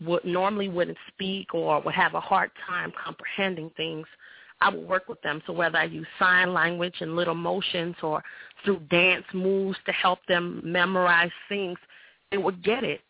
would 0.05 0.23
normally 0.25 0.69
wouldn't 0.69 0.97
speak 1.07 1.53
or 1.53 1.81
would 1.81 1.95
have 1.95 2.13
a 2.13 2.19
hard 2.19 2.51
time 2.67 2.91
comprehending 3.03 3.71
things, 3.75 4.05
I 4.61 4.69
would 4.69 4.87
work 4.87 5.07
with 5.07 5.21
them. 5.21 5.41
So 5.47 5.53
whether 5.53 5.77
I 5.77 5.85
use 5.85 6.07
sign 6.19 6.53
language 6.53 6.95
and 6.99 7.15
little 7.15 7.35
motions 7.35 7.95
or 8.03 8.23
through 8.63 8.79
dance 8.91 9.25
moves 9.33 9.77
to 9.85 9.91
help 9.91 10.19
them 10.27 10.61
memorize 10.63 11.31
things, 11.49 11.77
they 12.31 12.37
would 12.37 12.63
get 12.63 12.83
it. 12.83 13.01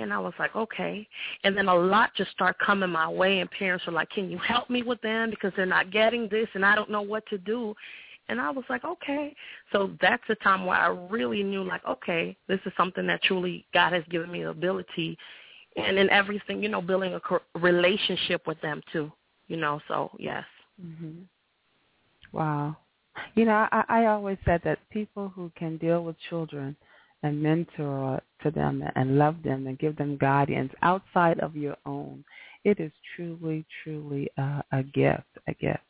And 0.00 0.12
I 0.12 0.18
was 0.18 0.34
like, 0.38 0.54
okay. 0.56 1.06
And 1.44 1.56
then 1.56 1.68
a 1.68 1.74
lot 1.74 2.10
just 2.16 2.30
started 2.30 2.58
coming 2.64 2.90
my 2.90 3.08
way, 3.08 3.40
and 3.40 3.50
parents 3.50 3.86
were 3.86 3.92
like, 3.92 4.10
can 4.10 4.30
you 4.30 4.38
help 4.38 4.70
me 4.70 4.82
with 4.82 5.00
them 5.02 5.30
because 5.30 5.52
they're 5.56 5.66
not 5.66 5.90
getting 5.90 6.28
this, 6.28 6.48
and 6.54 6.64
I 6.64 6.74
don't 6.74 6.90
know 6.90 7.02
what 7.02 7.26
to 7.26 7.38
do. 7.38 7.74
And 8.28 8.40
I 8.40 8.50
was 8.50 8.64
like, 8.68 8.84
okay. 8.84 9.34
So 9.72 9.90
that's 10.00 10.22
the 10.28 10.36
time 10.36 10.64
where 10.64 10.78
I 10.78 10.88
really 11.10 11.42
knew, 11.42 11.64
like, 11.64 11.84
okay, 11.84 12.36
this 12.48 12.60
is 12.64 12.72
something 12.76 13.06
that 13.08 13.22
truly 13.22 13.66
God 13.74 13.92
has 13.92 14.04
given 14.10 14.30
me 14.30 14.42
the 14.42 14.50
ability 14.50 15.18
and 15.76 15.98
in 15.98 16.10
everything, 16.10 16.62
you 16.62 16.68
know, 16.68 16.80
building 16.80 17.14
a 17.14 17.58
relationship 17.58 18.46
with 18.46 18.60
them 18.60 18.82
too, 18.92 19.10
you 19.48 19.56
know. 19.56 19.80
So 19.88 20.10
yes. 20.18 20.44
Mm-hmm. 20.84 21.22
Wow. 22.32 22.76
You 23.34 23.44
know, 23.44 23.68
I, 23.70 23.84
I 23.88 24.06
always 24.06 24.38
said 24.44 24.60
that 24.64 24.78
people 24.90 25.28
who 25.34 25.50
can 25.56 25.76
deal 25.76 26.04
with 26.04 26.16
children 26.28 26.76
and 27.22 27.42
mentor 27.42 28.20
to 28.42 28.50
them 28.50 28.82
and 28.94 29.18
love 29.18 29.36
them 29.42 29.66
and 29.66 29.78
give 29.78 29.96
them 29.96 30.16
guidance 30.16 30.72
outside 30.82 31.38
of 31.40 31.56
your 31.56 31.76
own, 31.84 32.24
it 32.64 32.80
is 32.80 32.92
truly, 33.14 33.64
truly 33.82 34.28
uh, 34.38 34.62
a 34.72 34.82
gift, 34.82 35.28
a 35.46 35.54
gift. 35.54 35.80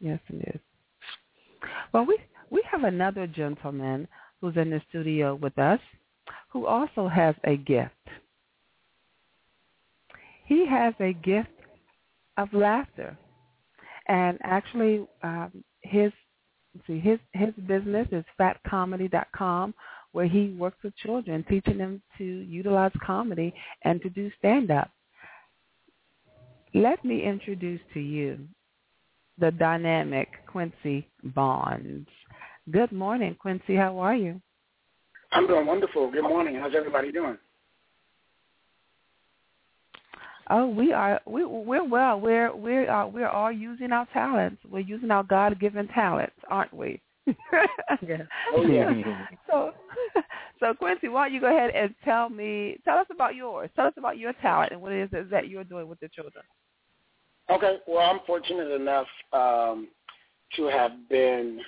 Yes, 0.00 0.18
it 0.28 0.54
is. 0.54 0.60
Well, 1.92 2.06
we 2.06 2.18
we 2.48 2.62
have 2.70 2.84
another 2.84 3.26
gentleman 3.26 4.08
who's 4.40 4.56
in 4.56 4.70
the 4.70 4.80
studio 4.88 5.34
with 5.36 5.58
us 5.58 5.80
who 6.48 6.66
also 6.66 7.06
has 7.08 7.34
a 7.44 7.56
gift. 7.56 7.94
He 10.46 10.66
has 10.66 10.94
a 11.00 11.12
gift 11.12 11.48
of 12.36 12.52
laughter, 12.52 13.16
and 14.08 14.38
actually, 14.42 15.06
um, 15.22 15.62
his 15.82 16.12
see 16.86 16.98
his 16.98 17.18
his 17.32 17.54
business 17.66 18.08
is 18.12 18.24
phatcomedy.com, 18.38 19.74
where 20.12 20.26
he 20.26 20.54
works 20.58 20.78
with 20.82 20.96
children, 20.96 21.44
teaching 21.48 21.78
them 21.78 22.02
to 22.18 22.24
utilize 22.24 22.92
comedy 23.04 23.54
and 23.84 24.00
to 24.02 24.10
do 24.10 24.30
stand 24.38 24.70
up. 24.70 24.90
Let 26.74 27.04
me 27.04 27.24
introduce 27.24 27.80
to 27.94 28.00
you 28.00 28.38
the 29.38 29.50
dynamic 29.52 30.28
Quincy 30.46 31.08
Bonds. 31.24 32.08
Good 32.70 32.92
morning, 32.92 33.36
Quincy. 33.40 33.74
How 33.74 33.98
are 33.98 34.14
you? 34.14 34.40
I'm 35.32 35.46
doing 35.46 35.66
wonderful. 35.66 36.10
Good 36.10 36.22
morning. 36.22 36.56
How's 36.56 36.74
everybody 36.76 37.10
doing? 37.10 37.38
Oh, 40.52 40.66
we 40.66 40.92
are 40.92 41.20
we 41.26 41.44
we're 41.44 41.84
well. 41.84 42.20
We're 42.20 42.54
we're 42.54 42.90
uh, 42.90 43.06
we're 43.06 43.28
all 43.28 43.52
using 43.52 43.92
our 43.92 44.06
talents. 44.12 44.60
We're 44.68 44.80
using 44.80 45.12
our 45.12 45.22
God 45.22 45.60
given 45.60 45.86
talents, 45.88 46.34
aren't 46.50 46.74
we? 46.74 47.00
yeah. 47.26 48.16
Oh 48.54 48.66
yeah. 48.66 49.26
so 49.48 49.72
so 50.58 50.74
Quincy, 50.74 51.08
why 51.08 51.26
don't 51.26 51.34
you 51.34 51.40
go 51.40 51.54
ahead 51.54 51.70
and 51.70 51.94
tell 52.04 52.28
me 52.28 52.78
tell 52.84 52.98
us 52.98 53.06
about 53.12 53.36
yours. 53.36 53.70
Tell 53.76 53.86
us 53.86 53.94
about 53.96 54.18
your 54.18 54.32
talent 54.42 54.72
and 54.72 54.82
what 54.82 54.90
it 54.90 55.08
is 55.12 55.30
that 55.30 55.48
you're 55.48 55.64
doing 55.64 55.86
with 55.86 56.00
the 56.00 56.08
children. 56.08 56.44
Okay. 57.48 57.78
Well, 57.86 58.10
I'm 58.10 58.20
fortunate 58.26 58.72
enough 58.72 59.06
um, 59.32 59.88
to 60.56 60.64
have 60.64 60.92
been 61.08 61.60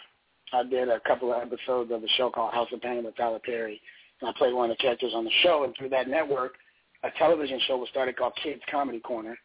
I 0.52 0.64
did 0.64 0.88
a 0.88 0.98
couple 1.06 1.32
of 1.32 1.40
episodes 1.40 1.92
of 1.92 2.02
a 2.02 2.08
show 2.16 2.30
called 2.30 2.52
House 2.52 2.68
of 2.72 2.80
Payne 2.80 3.04
with 3.04 3.16
Tyler 3.16 3.38
Perry, 3.38 3.80
and 4.20 4.28
I 4.28 4.32
played 4.36 4.54
one 4.54 4.70
of 4.70 4.76
the 4.76 4.82
characters 4.82 5.12
on 5.14 5.24
the 5.24 5.30
show. 5.44 5.62
And 5.62 5.74
through 5.78 5.90
that 5.90 6.08
network, 6.08 6.54
a 7.02 7.10
television 7.18 7.60
show 7.66 7.76
was 7.76 7.88
started 7.88 8.16
called 8.16 8.32
Kids 8.42 8.62
Comedy 8.70 9.00
Corner. 9.00 9.36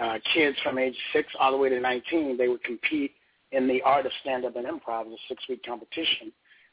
Uh, 0.00 0.18
kids 0.34 0.56
from 0.62 0.78
age 0.78 0.96
six 1.12 1.28
all 1.40 1.50
the 1.50 1.56
way 1.56 1.68
to 1.68 1.80
19, 1.80 2.36
they 2.36 2.48
would 2.48 2.62
compete 2.64 3.12
in 3.52 3.66
the 3.66 3.80
art 3.82 4.04
of 4.04 4.12
stand-up 4.20 4.56
and 4.56 4.66
improv, 4.66 5.06
a 5.06 5.16
six-week 5.28 5.64
competition. 5.64 6.32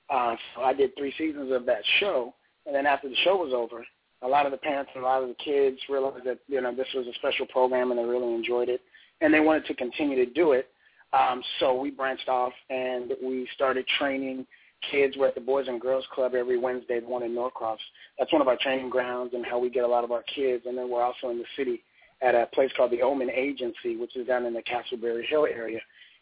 Uh, 0.10 0.36
so 0.56 0.62
I 0.64 0.74
did 0.74 0.92
three 0.98 1.14
seasons 1.18 1.52
of 1.52 1.66
that 1.66 1.82
show, 2.00 2.34
and 2.66 2.76
then 2.76 2.86
after 2.86 3.08
the 3.08 3.16
show 3.24 3.38
was 3.38 3.54
over, 3.54 3.86
a 4.22 4.28
lot 4.28 4.46
of 4.46 4.52
the 4.52 4.58
parents 4.58 4.92
and 4.96 5.04
a 5.04 5.08
lot 5.08 5.22
of 5.22 5.30
the 5.30 5.36
kids 5.36 5.78
realized 5.90 6.26
that 6.26 6.40
you 6.48 6.62
know 6.62 6.74
this 6.74 6.88
was 6.96 7.08
a 7.08 7.14
special 7.16 7.46
program 7.48 7.92
and 7.92 8.00
they 8.00 8.04
really 8.04 8.34
enjoyed 8.34 8.70
it, 8.70 8.82
and 9.22 9.34
they 9.34 9.40
wanted 9.40 9.66
to 9.66 9.74
continue 9.76 10.16
to 10.26 10.32
do 10.32 10.54
it. 10.54 10.68
Um, 11.14 11.44
so 11.60 11.80
we 11.80 11.92
branched 11.92 12.28
off 12.28 12.54
and 12.70 13.14
we 13.24 13.48
started 13.54 13.86
training 14.00 14.48
kids. 14.92 15.16
We're 15.18 15.28
at 15.28 15.36
the 15.36 15.42
Boys 15.42 15.68
and 15.68 15.80
Girls 15.80 16.06
Club 16.14 16.34
every 16.36 16.58
Wednesday, 16.58 17.00
the 17.00 17.08
one 17.08 17.24
in 17.24 17.34
Norcross. 17.34 17.80
That's 18.18 18.32
one 18.32 18.42
of 18.42 18.48
our 18.48 18.58
training 18.62 18.90
grounds 18.90 19.34
and 19.34 19.46
how 19.46 19.60
we 19.60 19.70
get 19.70 19.84
a 19.84 19.88
lot 19.88 20.04
of 20.04 20.12
our 20.12 20.24
kids. 20.36 20.64
And 20.66 20.78
then 20.78 20.90
we're 20.90 21.04
also 21.04 21.30
in 21.30 21.38
the 21.38 21.46
city 21.58 21.84
at 22.22 22.36
a 22.36 22.48
place 22.54 22.72
called 22.76 22.92
the 22.92 23.02
Omen 23.02 23.30
Agency, 23.30 23.98
which 23.98 24.16
is 24.16 24.28
down 24.28 24.46
in 24.46 24.54
the 24.54 24.64
Castleberry 24.64 25.26
Hill 25.26 25.46
area. 25.46 25.80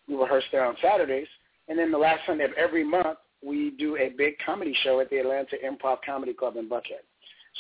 We 0.08 0.15
rehearse 0.15 0.44
there 0.51 0.65
on 0.65 0.75
Saturdays. 0.82 1.27
And 1.68 1.77
then 1.77 1.91
the 1.91 1.98
last 1.98 2.22
Sunday 2.25 2.44
of 2.44 2.51
every 2.58 2.84
month, 2.84 3.18
we 3.44 3.72
do 3.72 3.98
a 3.98 4.10
big 4.18 4.34
comedy 4.46 4.75
show 4.84 5.00
at 5.00 5.10
the 5.10 5.18
Atlanta 5.18 5.56
Improv 5.65 5.98
Comedy 6.06 6.34
Club 6.34 6.58
in 6.58 6.70
Buckhead. 6.70 7.03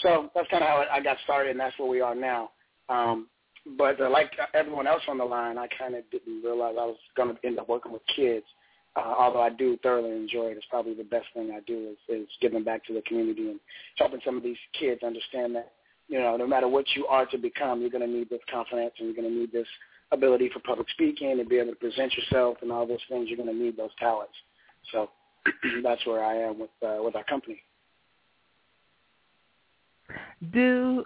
So 0.03 0.29
that's 0.33 0.47
kind 0.49 0.63
of 0.63 0.69
how 0.69 0.85
I 0.91 1.01
got 1.01 1.17
started, 1.23 1.51
and 1.51 1.59
that's 1.59 1.77
where 1.77 1.89
we 1.89 2.01
are 2.01 2.15
now. 2.15 2.51
Um, 2.89 3.27
but 3.77 3.99
uh, 4.01 4.09
like 4.09 4.31
everyone 4.53 4.87
else 4.87 5.01
on 5.07 5.17
the 5.17 5.25
line, 5.25 5.57
I 5.57 5.67
kind 5.77 5.95
of 5.95 6.03
didn't 6.11 6.43
realize 6.43 6.75
I 6.79 6.85
was 6.85 6.97
going 7.15 7.35
to 7.35 7.45
end 7.45 7.59
up 7.59 7.69
working 7.69 7.91
with 7.91 8.01
kids. 8.15 8.45
Uh, 8.95 9.13
although 9.17 9.41
I 9.41 9.49
do 9.49 9.77
thoroughly 9.81 10.11
enjoy 10.11 10.47
it, 10.47 10.57
it's 10.57 10.65
probably 10.69 10.93
the 10.93 11.03
best 11.03 11.27
thing 11.33 11.51
I 11.55 11.61
do 11.61 11.93
is, 11.93 12.23
is 12.23 12.27
giving 12.41 12.63
back 12.63 12.85
to 12.85 12.93
the 12.93 13.01
community 13.03 13.49
and 13.49 13.59
helping 13.97 14.19
some 14.25 14.35
of 14.35 14.43
these 14.43 14.57
kids 14.77 15.01
understand 15.01 15.55
that 15.55 15.71
you 16.09 16.19
know 16.19 16.35
no 16.35 16.45
matter 16.45 16.67
what 16.67 16.85
you 16.95 17.07
are 17.07 17.25
to 17.27 17.37
become, 17.37 17.79
you're 17.79 17.89
going 17.89 18.05
to 18.05 18.13
need 18.13 18.29
this 18.29 18.41
confidence 18.51 18.93
and 18.99 19.07
you're 19.07 19.15
going 19.15 19.33
to 19.33 19.39
need 19.39 19.51
this 19.51 19.67
ability 20.11 20.49
for 20.51 20.59
public 20.59 20.89
speaking 20.89 21.31
and 21.31 21.47
be 21.47 21.57
able 21.57 21.71
to 21.71 21.79
present 21.79 22.13
yourself 22.15 22.57
and 22.61 22.71
all 22.71 22.85
those 22.85 22.99
things. 23.07 23.29
You're 23.29 23.37
going 23.37 23.47
to 23.47 23.63
need 23.63 23.77
those 23.77 23.91
talents. 23.97 24.33
So 24.91 25.09
that's 25.83 26.05
where 26.05 26.23
I 26.23 26.35
am 26.35 26.59
with 26.59 26.69
uh, 26.85 26.97
with 27.01 27.15
our 27.15 27.23
company. 27.23 27.61
Do 30.51 31.05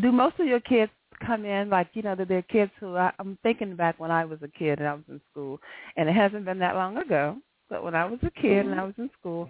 do 0.00 0.10
most 0.10 0.38
of 0.40 0.46
your 0.46 0.60
kids 0.60 0.92
come 1.24 1.44
in 1.44 1.70
like 1.70 1.88
you 1.94 2.02
know 2.02 2.14
that 2.14 2.28
they're 2.28 2.42
kids 2.42 2.72
who 2.80 2.96
I, 2.96 3.12
I'm 3.18 3.38
thinking 3.42 3.76
back 3.76 3.98
when 3.98 4.10
I 4.10 4.24
was 4.24 4.38
a 4.42 4.48
kid 4.48 4.78
and 4.78 4.88
I 4.88 4.94
was 4.94 5.04
in 5.08 5.20
school, 5.30 5.60
and 5.96 6.08
it 6.08 6.14
hasn't 6.14 6.44
been 6.44 6.58
that 6.60 6.74
long 6.74 6.96
ago. 6.96 7.36
But 7.68 7.84
when 7.84 7.94
I 7.94 8.04
was 8.04 8.18
a 8.22 8.30
kid 8.30 8.66
and 8.66 8.74
I 8.74 8.78
mm-hmm. 8.78 8.86
was 8.86 8.94
in 8.98 9.10
school, 9.18 9.48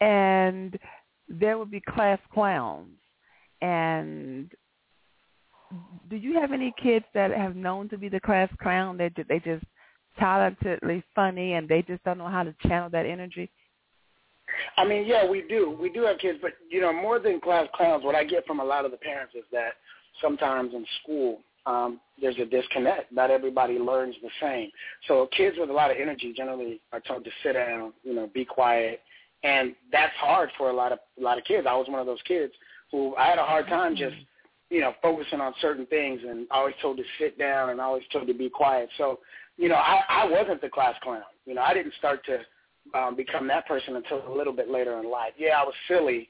and 0.00 0.78
there 1.28 1.58
would 1.58 1.70
be 1.70 1.80
class 1.80 2.18
clowns, 2.32 2.90
and 3.60 4.50
do 6.10 6.16
you 6.16 6.38
have 6.40 6.52
any 6.52 6.74
kids 6.82 7.04
that 7.14 7.30
have 7.30 7.56
known 7.56 7.88
to 7.90 7.98
be 7.98 8.08
the 8.08 8.20
class 8.20 8.48
clown? 8.60 8.96
They 8.96 9.10
they 9.28 9.38
just 9.38 9.64
talentedly 10.20 11.02
funny 11.14 11.54
and 11.54 11.68
they 11.68 11.82
just 11.82 12.04
don't 12.04 12.18
know 12.18 12.28
how 12.28 12.42
to 12.42 12.54
channel 12.66 12.90
that 12.90 13.06
energy. 13.06 13.50
I 14.76 14.84
mean, 14.84 15.06
yeah, 15.06 15.28
we 15.28 15.42
do. 15.48 15.76
We 15.80 15.90
do 15.90 16.02
have 16.02 16.18
kids, 16.18 16.38
but 16.42 16.52
you 16.68 16.80
know, 16.80 16.92
more 16.92 17.18
than 17.18 17.40
class 17.40 17.66
clowns, 17.74 18.04
what 18.04 18.14
I 18.14 18.24
get 18.24 18.46
from 18.46 18.60
a 18.60 18.64
lot 18.64 18.84
of 18.84 18.90
the 18.90 18.96
parents 18.98 19.34
is 19.34 19.44
that 19.52 19.74
sometimes 20.20 20.74
in 20.74 20.84
school 21.02 21.38
um, 21.64 22.00
there's 22.20 22.36
a 22.38 22.44
disconnect. 22.44 23.12
Not 23.12 23.30
everybody 23.30 23.78
learns 23.78 24.16
the 24.20 24.30
same. 24.40 24.70
So 25.06 25.28
kids 25.36 25.56
with 25.58 25.70
a 25.70 25.72
lot 25.72 25.92
of 25.92 25.96
energy 26.00 26.32
generally 26.36 26.80
are 26.92 27.00
told 27.00 27.24
to 27.24 27.30
sit 27.42 27.52
down, 27.52 27.92
you 28.02 28.14
know, 28.14 28.28
be 28.34 28.44
quiet, 28.44 29.00
and 29.44 29.74
that's 29.92 30.12
hard 30.16 30.50
for 30.58 30.70
a 30.70 30.72
lot 30.72 30.92
of 30.92 30.98
a 31.18 31.22
lot 31.22 31.38
of 31.38 31.44
kids. 31.44 31.66
I 31.68 31.76
was 31.76 31.88
one 31.88 32.00
of 32.00 32.06
those 32.06 32.22
kids 32.26 32.52
who 32.90 33.14
I 33.16 33.26
had 33.26 33.38
a 33.38 33.44
hard 33.44 33.68
time 33.68 33.96
just 33.96 34.16
you 34.72 34.80
know, 34.80 34.94
focusing 35.02 35.38
on 35.38 35.52
certain 35.60 35.84
things 35.86 36.22
and 36.26 36.46
always 36.50 36.74
told 36.80 36.96
to 36.96 37.02
sit 37.18 37.38
down 37.38 37.68
and 37.68 37.80
always 37.80 38.02
told 38.10 38.26
to 38.26 38.32
be 38.32 38.48
quiet. 38.48 38.88
So, 38.96 39.18
you 39.58 39.68
know, 39.68 39.74
I, 39.74 40.00
I 40.08 40.24
wasn't 40.24 40.62
the 40.62 40.70
class 40.70 40.94
clown. 41.02 41.22
You 41.44 41.54
know, 41.54 41.60
I 41.60 41.74
didn't 41.74 41.92
start 41.98 42.20
to 42.24 42.98
um, 42.98 43.14
become 43.14 43.46
that 43.48 43.68
person 43.68 43.96
until 43.96 44.26
a 44.26 44.34
little 44.34 44.52
bit 44.54 44.70
later 44.70 44.98
in 44.98 45.10
life. 45.10 45.34
Yeah, 45.36 45.60
I 45.60 45.64
was 45.64 45.74
silly, 45.86 46.26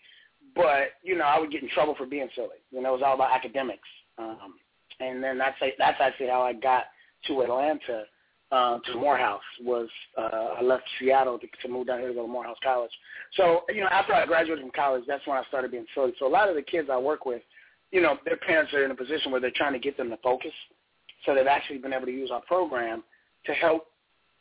but 0.54 0.94
you 1.02 1.16
know, 1.16 1.24
I 1.24 1.38
would 1.38 1.50
get 1.50 1.62
in 1.62 1.68
trouble 1.70 1.94
for 1.96 2.06
being 2.06 2.28
silly. 2.34 2.60
You 2.70 2.82
know, 2.82 2.90
it 2.90 2.98
was 2.98 3.02
all 3.04 3.14
about 3.14 3.32
academics. 3.34 3.88
Um, 4.18 4.54
and 5.00 5.22
then 5.22 5.38
that's 5.38 5.56
that's 5.78 6.00
actually 6.00 6.28
how 6.28 6.42
I 6.42 6.52
got 6.52 6.84
to 7.26 7.42
Atlanta 7.42 8.04
uh, 8.50 8.78
to 8.78 8.94
Morehouse. 8.96 9.40
Was 9.62 9.88
uh, 10.18 10.56
I 10.58 10.62
left 10.62 10.84
Seattle 10.98 11.38
to, 11.38 11.46
to 11.62 11.68
move 11.68 11.86
down 11.86 12.00
here 12.00 12.08
to 12.08 12.14
go 12.14 12.22
to 12.22 12.28
Morehouse 12.28 12.58
College. 12.62 12.90
So 13.36 13.62
you 13.68 13.80
know, 13.80 13.88
after 13.88 14.12
I 14.12 14.26
graduated 14.26 14.62
from 14.62 14.72
college, 14.72 15.04
that's 15.06 15.26
when 15.26 15.36
I 15.36 15.44
started 15.48 15.70
being 15.70 15.86
silly. 15.94 16.12
So 16.18 16.26
a 16.26 16.28
lot 16.28 16.48
of 16.48 16.54
the 16.54 16.62
kids 16.62 16.88
I 16.92 16.98
work 16.98 17.24
with, 17.24 17.42
you 17.90 18.00
know, 18.02 18.18
their 18.24 18.36
parents 18.36 18.72
are 18.74 18.84
in 18.84 18.90
a 18.90 18.94
position 18.96 19.32
where 19.32 19.40
they're 19.40 19.52
trying 19.54 19.72
to 19.72 19.78
get 19.78 19.96
them 19.96 20.10
to 20.10 20.16
focus. 20.18 20.52
So 21.24 21.34
they've 21.34 21.46
actually 21.46 21.78
been 21.78 21.92
able 21.92 22.06
to 22.06 22.12
use 22.12 22.30
our 22.32 22.42
program 22.42 23.02
to 23.46 23.52
help 23.52 23.86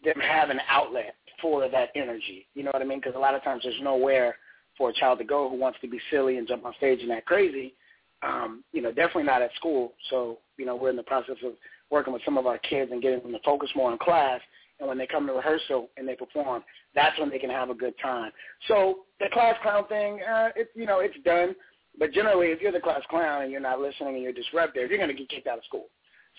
them 0.04 0.20
have 0.20 0.50
an 0.50 0.60
outlet 0.68 1.16
for 1.42 1.68
that 1.70 1.90
energy. 1.96 2.48
You 2.54 2.64
know 2.64 2.72
what 2.72 2.82
I 2.82 2.86
mean? 2.86 3.00
Because 3.00 3.16
a 3.16 3.20
lot 3.20 3.36
of 3.36 3.44
times 3.44 3.64
there's 3.64 3.76
nowhere 3.82 4.36
for 4.82 4.90
a 4.90 4.94
child 4.94 5.20
to 5.20 5.24
go 5.24 5.48
who 5.48 5.58
wants 5.58 5.78
to 5.80 5.88
be 5.88 6.00
silly 6.10 6.38
and 6.38 6.48
jump 6.48 6.66
on 6.66 6.74
stage 6.78 7.02
and 7.04 7.12
act 7.12 7.28
crazy. 7.28 7.76
Um, 8.24 8.64
you 8.74 8.82
know, 8.82 8.90
definitely 8.90 9.26
not 9.26 9.44
at 9.44 9.54
school. 9.54 9.94
So, 10.10 10.40
you 10.58 10.66
know, 10.66 10.76
we're 10.76 10.90
in 10.90 10.96
the 10.96 11.04
process 11.04 11.36
of 11.46 11.52
working 11.92 12.12
with 12.12 12.24
some 12.26 12.36
of 12.36 12.48
our 12.48 12.58
kids 12.58 12.92
and 12.92 13.00
getting 13.00 13.22
them 13.22 13.32
to 13.32 13.38
focus 13.46 13.70
more 13.76 13.92
on 13.92 14.00
class. 14.00 14.42
And 14.80 14.90
when 14.90 14.98
they 14.98 15.06
come 15.06 15.28
to 15.28 15.34
rehearsal 15.34 15.90
and 15.98 16.08
they 16.08 16.16
perform, 16.16 16.64
that's 16.96 17.18
when 17.20 17.30
they 17.30 17.38
can 17.38 17.52
have 17.52 17.70
a 17.70 17.76
good 17.76 17.94
time. 18.02 18.32
So 18.68 19.02
the 19.20 19.28
class 19.32 19.56
clown 19.62 19.88
thing, 19.88 20.20
uh, 20.28 20.50
it, 20.56 20.72
you 20.74 20.88
know, 20.88 20.98
it's 21.00 21.14
done. 21.24 21.56
But 22.00 22.12
generally, 22.12 22.48
if 22.48 22.60
you're 22.60 22.72
the 22.72 22.80
class 22.80 23.02
clown 23.08 23.44
and 23.44 23.52
you're 23.52 23.62
not 23.62 23.80
listening 23.80 24.16
and 24.16 24.24
you're 24.24 24.34
disruptive, 24.34 24.90
you're 24.90 24.98
going 24.98 25.12
to 25.12 25.16
get 25.16 25.30
kicked 25.30 25.48
out 25.48 25.60
of 25.60 25.64
school. 25.66 25.86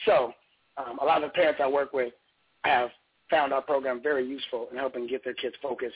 So 0.04 0.32
um, 0.78 0.98
a 1.00 1.04
lot 1.04 1.22
of 1.22 1.30
the 1.30 1.34
parents 1.34 1.60
I 1.62 1.68
work 1.68 1.92
with 1.92 2.12
have 2.64 2.90
found 3.30 3.52
our 3.52 3.62
program 3.62 4.02
very 4.02 4.26
useful 4.26 4.66
in 4.72 4.78
helping 4.78 5.06
get 5.06 5.22
their 5.22 5.34
kids 5.34 5.54
focused 5.62 5.94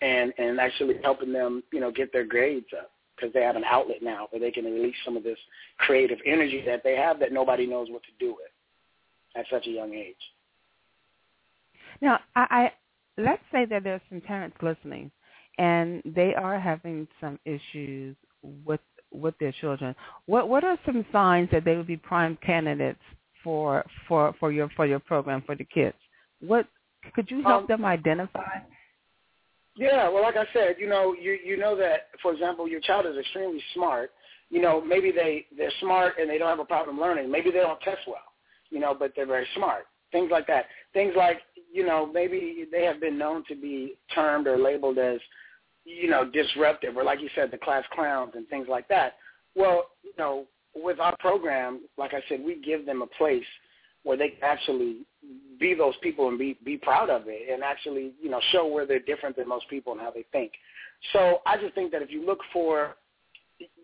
and 0.00 0.32
and 0.38 0.60
actually 0.60 0.96
helping 1.02 1.32
them, 1.32 1.62
you 1.72 1.80
know, 1.80 1.90
get 1.90 2.12
their 2.12 2.24
grades 2.26 2.66
up 2.78 2.90
because 3.16 3.32
they 3.32 3.42
have 3.42 3.56
an 3.56 3.64
outlet 3.64 4.02
now 4.02 4.28
where 4.30 4.40
they 4.40 4.50
can 4.50 4.64
release 4.64 4.94
some 5.04 5.16
of 5.16 5.22
this 5.22 5.38
creative 5.78 6.18
energy 6.26 6.62
that 6.66 6.82
they 6.84 6.96
have 6.96 7.18
that 7.20 7.32
nobody 7.32 7.66
knows 7.66 7.88
what 7.90 8.02
to 8.02 8.10
do 8.20 8.28
with 8.28 8.50
at 9.36 9.46
such 9.50 9.66
a 9.66 9.70
young 9.70 9.94
age. 9.94 10.16
Now, 12.00 12.20
I, 12.34 12.46
I 12.50 12.72
let's 13.16 13.42
say 13.52 13.64
that 13.66 13.84
there's 13.84 14.02
some 14.08 14.20
parents 14.20 14.56
listening, 14.62 15.10
and 15.58 16.02
they 16.04 16.34
are 16.34 16.58
having 16.58 17.08
some 17.20 17.38
issues 17.44 18.16
with 18.64 18.80
with 19.12 19.34
their 19.38 19.52
children. 19.60 19.94
What 20.26 20.48
what 20.48 20.64
are 20.64 20.78
some 20.84 21.04
signs 21.10 21.48
that 21.52 21.64
they 21.64 21.76
would 21.76 21.86
be 21.86 21.96
prime 21.96 22.36
candidates 22.44 23.00
for 23.42 23.84
for 24.08 24.34
for 24.38 24.52
your 24.52 24.68
for 24.76 24.86
your 24.86 24.98
program 24.98 25.42
for 25.46 25.54
the 25.54 25.64
kids? 25.64 25.96
What 26.40 26.66
could 27.14 27.30
you 27.30 27.42
help 27.42 27.62
um, 27.62 27.66
them 27.68 27.84
identify? 27.84 28.58
Yeah, 29.76 30.08
well, 30.08 30.22
like 30.22 30.36
I 30.36 30.46
said, 30.52 30.76
you 30.78 30.88
know, 30.88 31.14
you 31.20 31.38
you 31.44 31.56
know 31.56 31.76
that, 31.76 32.08
for 32.22 32.32
example, 32.32 32.66
your 32.66 32.80
child 32.80 33.06
is 33.06 33.16
extremely 33.18 33.60
smart. 33.74 34.10
You 34.48 34.62
know, 34.62 34.80
maybe 34.80 35.12
they 35.12 35.46
they're 35.56 35.72
smart 35.80 36.14
and 36.18 36.30
they 36.30 36.38
don't 36.38 36.48
have 36.48 36.58
a 36.60 36.64
problem 36.64 36.98
learning. 36.98 37.30
Maybe 37.30 37.50
they 37.50 37.58
don't 37.58 37.80
test 37.80 38.00
well, 38.06 38.32
you 38.70 38.80
know, 38.80 38.96
but 38.98 39.12
they're 39.14 39.26
very 39.26 39.46
smart. 39.54 39.84
Things 40.12 40.30
like 40.30 40.46
that. 40.46 40.66
Things 40.94 41.12
like, 41.16 41.38
you 41.72 41.84
know, 41.84 42.10
maybe 42.10 42.64
they 42.70 42.84
have 42.84 43.00
been 43.00 43.18
known 43.18 43.44
to 43.48 43.54
be 43.54 43.96
termed 44.14 44.46
or 44.46 44.56
labeled 44.56 44.98
as, 44.98 45.18
you 45.84 46.08
know, 46.08 46.24
disruptive, 46.30 46.96
or 46.96 47.04
like 47.04 47.20
you 47.20 47.28
said, 47.34 47.50
the 47.50 47.58
class 47.58 47.84
clowns 47.92 48.32
and 48.34 48.48
things 48.48 48.66
like 48.70 48.88
that. 48.88 49.14
Well, 49.54 49.88
you 50.02 50.12
know, 50.18 50.46
with 50.74 51.00
our 51.00 51.16
program, 51.18 51.82
like 51.98 52.14
I 52.14 52.22
said, 52.28 52.40
we 52.42 52.62
give 52.62 52.86
them 52.86 53.02
a 53.02 53.06
place 53.18 53.44
where 54.06 54.16
they 54.16 54.30
can 54.30 54.42
actually 54.42 54.98
be 55.58 55.74
those 55.74 55.94
people 56.02 56.28
and 56.28 56.38
be 56.38 56.56
be 56.64 56.76
proud 56.76 57.10
of 57.10 57.22
it 57.26 57.52
and 57.52 57.62
actually 57.62 58.12
you 58.22 58.30
know 58.30 58.40
show 58.52 58.66
where 58.66 58.86
they're 58.86 59.00
different 59.00 59.36
than 59.36 59.48
most 59.48 59.68
people 59.68 59.92
and 59.92 60.00
how 60.00 60.10
they 60.10 60.24
think. 60.32 60.52
So 61.12 61.38
I 61.46 61.56
just 61.56 61.74
think 61.74 61.92
that 61.92 62.02
if 62.02 62.10
you 62.10 62.24
look 62.24 62.40
for 62.52 62.96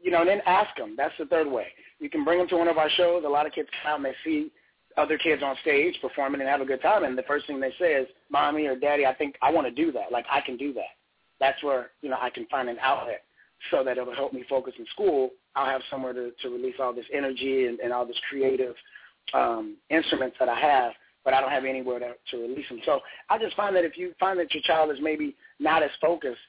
you 0.02 0.10
know, 0.10 0.20
and 0.20 0.28
then 0.28 0.40
ask 0.46 0.76
them. 0.76 0.94
That's 0.96 1.14
the 1.18 1.26
third 1.26 1.50
way. 1.50 1.66
You 1.98 2.10
can 2.10 2.24
bring 2.24 2.38
them 2.38 2.48
to 2.48 2.56
one 2.56 2.68
of 2.68 2.78
our 2.78 2.90
shows. 2.90 3.22
A 3.24 3.28
lot 3.28 3.46
of 3.46 3.52
kids 3.52 3.68
come 3.82 3.92
out 3.92 3.96
and 3.96 4.04
they 4.04 4.14
see 4.24 4.50
other 4.98 5.16
kids 5.16 5.42
on 5.42 5.56
stage 5.62 5.96
performing 6.02 6.40
and 6.40 6.50
have 6.50 6.60
a 6.60 6.66
good 6.66 6.82
time, 6.82 7.04
and 7.04 7.16
the 7.16 7.22
first 7.22 7.46
thing 7.46 7.58
they 7.58 7.72
say 7.78 7.94
is, 7.94 8.06
"Mommy 8.30 8.66
or 8.66 8.76
Daddy, 8.76 9.06
I 9.06 9.14
think 9.14 9.36
I 9.40 9.50
want 9.50 9.66
to 9.66 9.70
do 9.70 9.90
that. 9.92 10.12
Like 10.12 10.26
I 10.30 10.42
can 10.42 10.58
do 10.58 10.74
that." 10.74 10.96
That's 11.40 11.62
where 11.62 11.90
you 12.02 12.10
know 12.10 12.18
I 12.20 12.28
can 12.28 12.46
find 12.46 12.68
an 12.68 12.78
outlet 12.82 13.22
so 13.70 13.82
that 13.84 13.96
it'll 13.96 14.14
help 14.14 14.34
me 14.34 14.44
focus 14.50 14.74
in 14.78 14.86
school. 14.86 15.30
I'll 15.54 15.66
have 15.66 15.80
somewhere 15.90 16.12
to, 16.12 16.32
to 16.42 16.48
release 16.50 16.74
all 16.78 16.92
this 16.92 17.06
energy 17.12 17.66
and, 17.66 17.78
and 17.80 17.92
all 17.92 18.04
this 18.04 18.20
creative 18.28 18.74
um, 19.34 19.76
instruments 19.90 20.36
that 20.40 20.48
I 20.48 20.58
have 20.58 20.92
but 21.24 21.34
I 21.34 21.40
don't 21.40 21.50
have 21.50 21.64
anywhere 21.64 21.98
to, 21.98 22.12
to 22.30 22.42
release 22.42 22.68
them. 22.68 22.80
So 22.84 23.00
I 23.30 23.38
just 23.38 23.56
find 23.56 23.76
that 23.76 23.84
if 23.84 23.96
you 23.96 24.12
find 24.18 24.38
that 24.38 24.52
your 24.52 24.62
child 24.64 24.90
is 24.90 24.98
maybe 25.00 25.36
not 25.60 25.82
as 25.82 25.90
focused, 26.00 26.40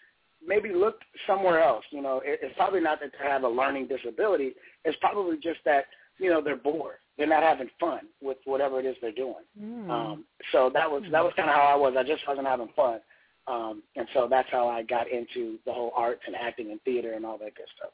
maybe 0.45 0.71
look 0.73 0.99
somewhere 1.27 1.61
else. 1.61 1.85
You 1.91 2.01
know, 2.01 2.21
it, 2.23 2.39
it's 2.41 2.55
probably 2.55 2.81
not 2.81 2.99
that 3.01 3.11
they 3.11 3.27
have 3.29 3.43
a 3.43 3.47
learning 3.47 3.87
disability. 3.87 4.53
It's 4.85 4.97
probably 4.99 5.37
just 5.37 5.59
that 5.65 5.85
you 6.19 6.29
know 6.29 6.41
they're 6.41 6.55
bored. 6.55 6.97
They're 7.17 7.27
not 7.27 7.43
having 7.43 7.69
fun 7.79 8.01
with 8.21 8.37
whatever 8.45 8.79
it 8.79 8.85
is 8.85 8.95
they're 9.01 9.11
doing. 9.11 9.45
Mm. 9.61 9.89
Um, 9.89 10.25
so 10.51 10.71
that 10.73 10.89
was 10.89 11.03
that 11.11 11.23
was 11.23 11.33
kind 11.35 11.49
of 11.49 11.55
how 11.55 11.63
I 11.63 11.75
was. 11.75 11.93
I 11.97 12.03
just 12.03 12.27
wasn't 12.27 12.47
having 12.47 12.69
fun. 12.75 12.99
Um, 13.45 13.83
and 13.97 14.07
so 14.13 14.27
that's 14.29 14.47
how 14.51 14.69
I 14.69 14.83
got 14.83 15.09
into 15.09 15.57
the 15.65 15.73
whole 15.73 15.91
arts 15.95 16.21
and 16.27 16.35
acting 16.35 16.71
and 16.71 16.81
theater 16.83 17.13
and 17.13 17.25
all 17.25 17.37
that 17.39 17.55
good 17.55 17.67
stuff. 17.75 17.91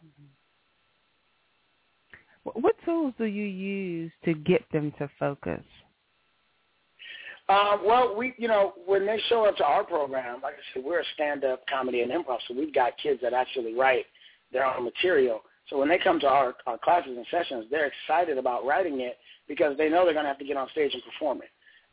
What 2.43 2.75
tools 2.86 3.13
do 3.17 3.25
you 3.25 3.45
use 3.45 4.12
to 4.25 4.34
get 4.34 4.63
them 4.71 4.93
to 4.97 5.10
focus? 5.19 5.63
Uh, 7.49 7.78
well, 7.84 8.15
we, 8.15 8.34
you 8.38 8.47
know, 8.47 8.73
when 8.86 9.06
they 9.06 9.19
show 9.28 9.45
up 9.45 9.58
to 9.58 9.63
our 9.63 9.84
program, 9.84 10.39
like 10.41 10.54
I 10.54 10.73
said, 10.73 10.84
we're 10.84 10.99
a 10.99 11.06
stand-up 11.15 11.65
comedy 11.67 12.02
and 12.02 12.12
improv, 12.12 12.38
so 12.47 12.54
we've 12.54 12.73
got 12.73 12.93
kids 13.02 13.19
that 13.23 13.34
actually 13.34 13.73
write 13.73 14.06
their 14.54 14.65
own 14.65 14.84
material. 14.84 15.41
So 15.67 15.78
when 15.78 15.89
they 15.89 15.97
come 15.97 16.19
to 16.19 16.28
our, 16.28 16.56
our 16.67 16.78
classes 16.78 17.17
and 17.17 17.25
sessions, 17.32 17.65
they're 17.71 17.91
excited 17.91 18.38
about 18.38 18.65
writing 18.65 19.02
it 19.02 19.17
because 19.47 19.75
they 19.78 19.89
know 19.89 20.06
they're 20.06 20.13
going 20.13 20.25
to 20.25 20.30
have 20.30 20.39
to 20.39 20.45
get 20.45 20.58
on 20.58 20.69
stage 20.69 20.93
and 20.93 21.04
perform 21.04 21.39
it. 21.39 21.49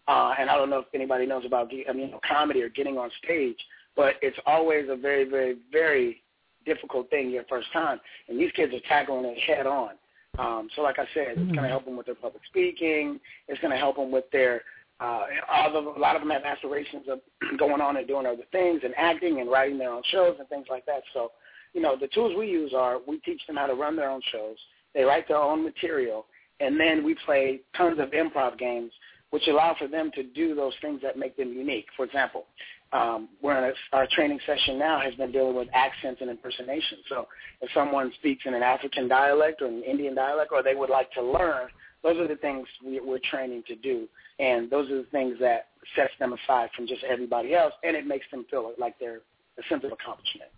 Uh, 0.09 0.35
and 0.39 0.49
I 0.51 0.57
don't 0.57 0.71
know 0.71 0.81
if 0.81 0.87
anybody 0.95 1.27
knows 1.27 1.45
about 1.45 1.71
I 1.89 1.93
mean, 1.93 2.13
comedy 2.27 2.63
or 2.63 2.69
getting 2.69 2.97
on 2.97 3.11
stage, 3.25 3.57
but 3.97 4.15
it's 4.23 4.39
always 4.47 4.87
a 4.91 4.97
very, 4.97 5.25
very, 5.29 5.57
very 5.73 6.23
difficult 6.67 7.09
thing 7.11 7.31
your 7.31 7.45
first 7.49 7.73
time. 7.73 7.99
And 8.29 8.39
these 8.39 8.53
kids 8.53 8.75
are 8.75 8.89
tackling 8.89 9.25
it 9.25 9.39
head 9.39 9.67
on. 9.67 9.91
Um, 10.39 10.69
so 10.77 10.83
like 10.83 10.99
I 10.99 11.07
said, 11.15 11.29
it's 11.29 11.37
going 11.37 11.49
to 11.49 11.61
mm-hmm. 11.61 11.69
help 11.69 11.85
them 11.85 11.97
with 11.97 12.07
their 12.07 12.15
public 12.15 12.43
speaking. 12.49 13.21
It's 13.49 13.61
going 13.61 13.73
to 13.73 13.79
help 13.79 13.97
them 13.97 14.11
with 14.11 14.25
their 14.33 14.63
uh, 14.99 15.25
a 15.69 15.99
lot 15.99 16.17
of 16.17 16.23
them 16.23 16.31
have 16.31 16.45
aspirations 16.45 17.05
of 17.11 17.21
going 17.59 17.81
on 17.81 17.97
and 17.97 18.07
doing 18.07 18.27
other 18.27 18.45
things 18.51 18.81
and 18.85 18.95
acting 18.97 19.41
and 19.41 19.51
writing 19.51 19.79
their 19.79 19.91
own 19.91 20.03
shows 20.11 20.37
and 20.39 20.49
things 20.49 20.67
like 20.71 20.87
that. 20.87 21.03
So, 21.13 21.33
you 21.75 21.83
know, 21.83 21.97
the 22.01 22.09
tools 22.09 22.33
we 22.37 22.49
use 22.49 22.73
are 22.75 22.99
we 23.07 23.19
teach 23.21 23.41
them 23.47 23.57
how 23.57 23.67
to 23.67 23.75
run 23.75 23.97
their 23.97 24.11
own 24.11 24.23
shows. 24.33 24.57
They 24.95 25.03
write 25.03 25.29
their 25.29 25.37
own 25.37 25.63
material, 25.63 26.25
and 26.61 26.81
then 26.81 27.05
we 27.05 27.15
play 27.27 27.61
tons 27.77 27.99
of 28.01 28.11
improv 28.13 28.59
games, 28.59 28.91
which 29.31 29.47
allow 29.49 29.77
for 29.79 29.87
them 29.87 30.11
to 30.15 30.23
do 30.23 30.55
those 30.55 30.73
things 30.81 31.01
that 31.03 31.19
make 31.19 31.37
them 31.37 31.53
unique. 31.53 31.87
For 31.97 32.07
example, 32.07 32.47
um, 32.93 33.29
we're 33.43 33.57
in 33.67 33.75
our 33.93 34.07
training 34.13 34.39
session 34.47 34.79
now 34.79 35.01
has 35.01 35.15
been 35.15 35.33
dealing 35.33 35.57
with 35.57 35.69
accents 35.75 36.21
and 36.21 36.31
impersonation. 36.31 36.99
So 37.09 37.27
if 37.61 37.71
someone 37.75 38.13
speaks 38.19 38.45
in 38.47 38.55
an 38.55 38.63
African 38.63 39.09
dialect 39.09 39.61
or 39.61 39.67
an 39.67 39.83
Indian 39.83 40.15
dialect, 40.15 40.53
or 40.53 40.63
they 40.63 40.75
would 40.75 40.91
like 40.91 41.11
to 41.13 41.23
learn 41.23 41.69
those 42.03 42.19
are 42.19 42.29
the 42.29 42.37
things 42.37 42.67
we, 42.85 43.01
we're 43.01 43.19
training 43.31 43.65
to 43.67 43.75
do, 43.75 44.07
and 44.39 44.71
those 44.71 44.89
are 44.91 44.99
the 44.99 45.09
things 45.11 45.37
that 45.41 45.69
sets 45.97 46.13
them 46.21 46.35
aside 46.35 46.69
from 46.77 46.87
just 46.87 47.03
everybody 47.03 47.55
else, 47.55 47.73
and 47.83 47.97
it 47.97 48.07
makes 48.07 48.27
them 48.31 48.47
feel 48.49 48.73
like 48.79 48.97
they're 49.01 49.23
a 49.59 49.63
sense 49.69 49.83
of 49.83 49.91
accomplishment. 49.93 50.51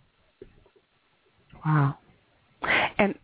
Wow. 1.65 1.97
And 2.99 3.15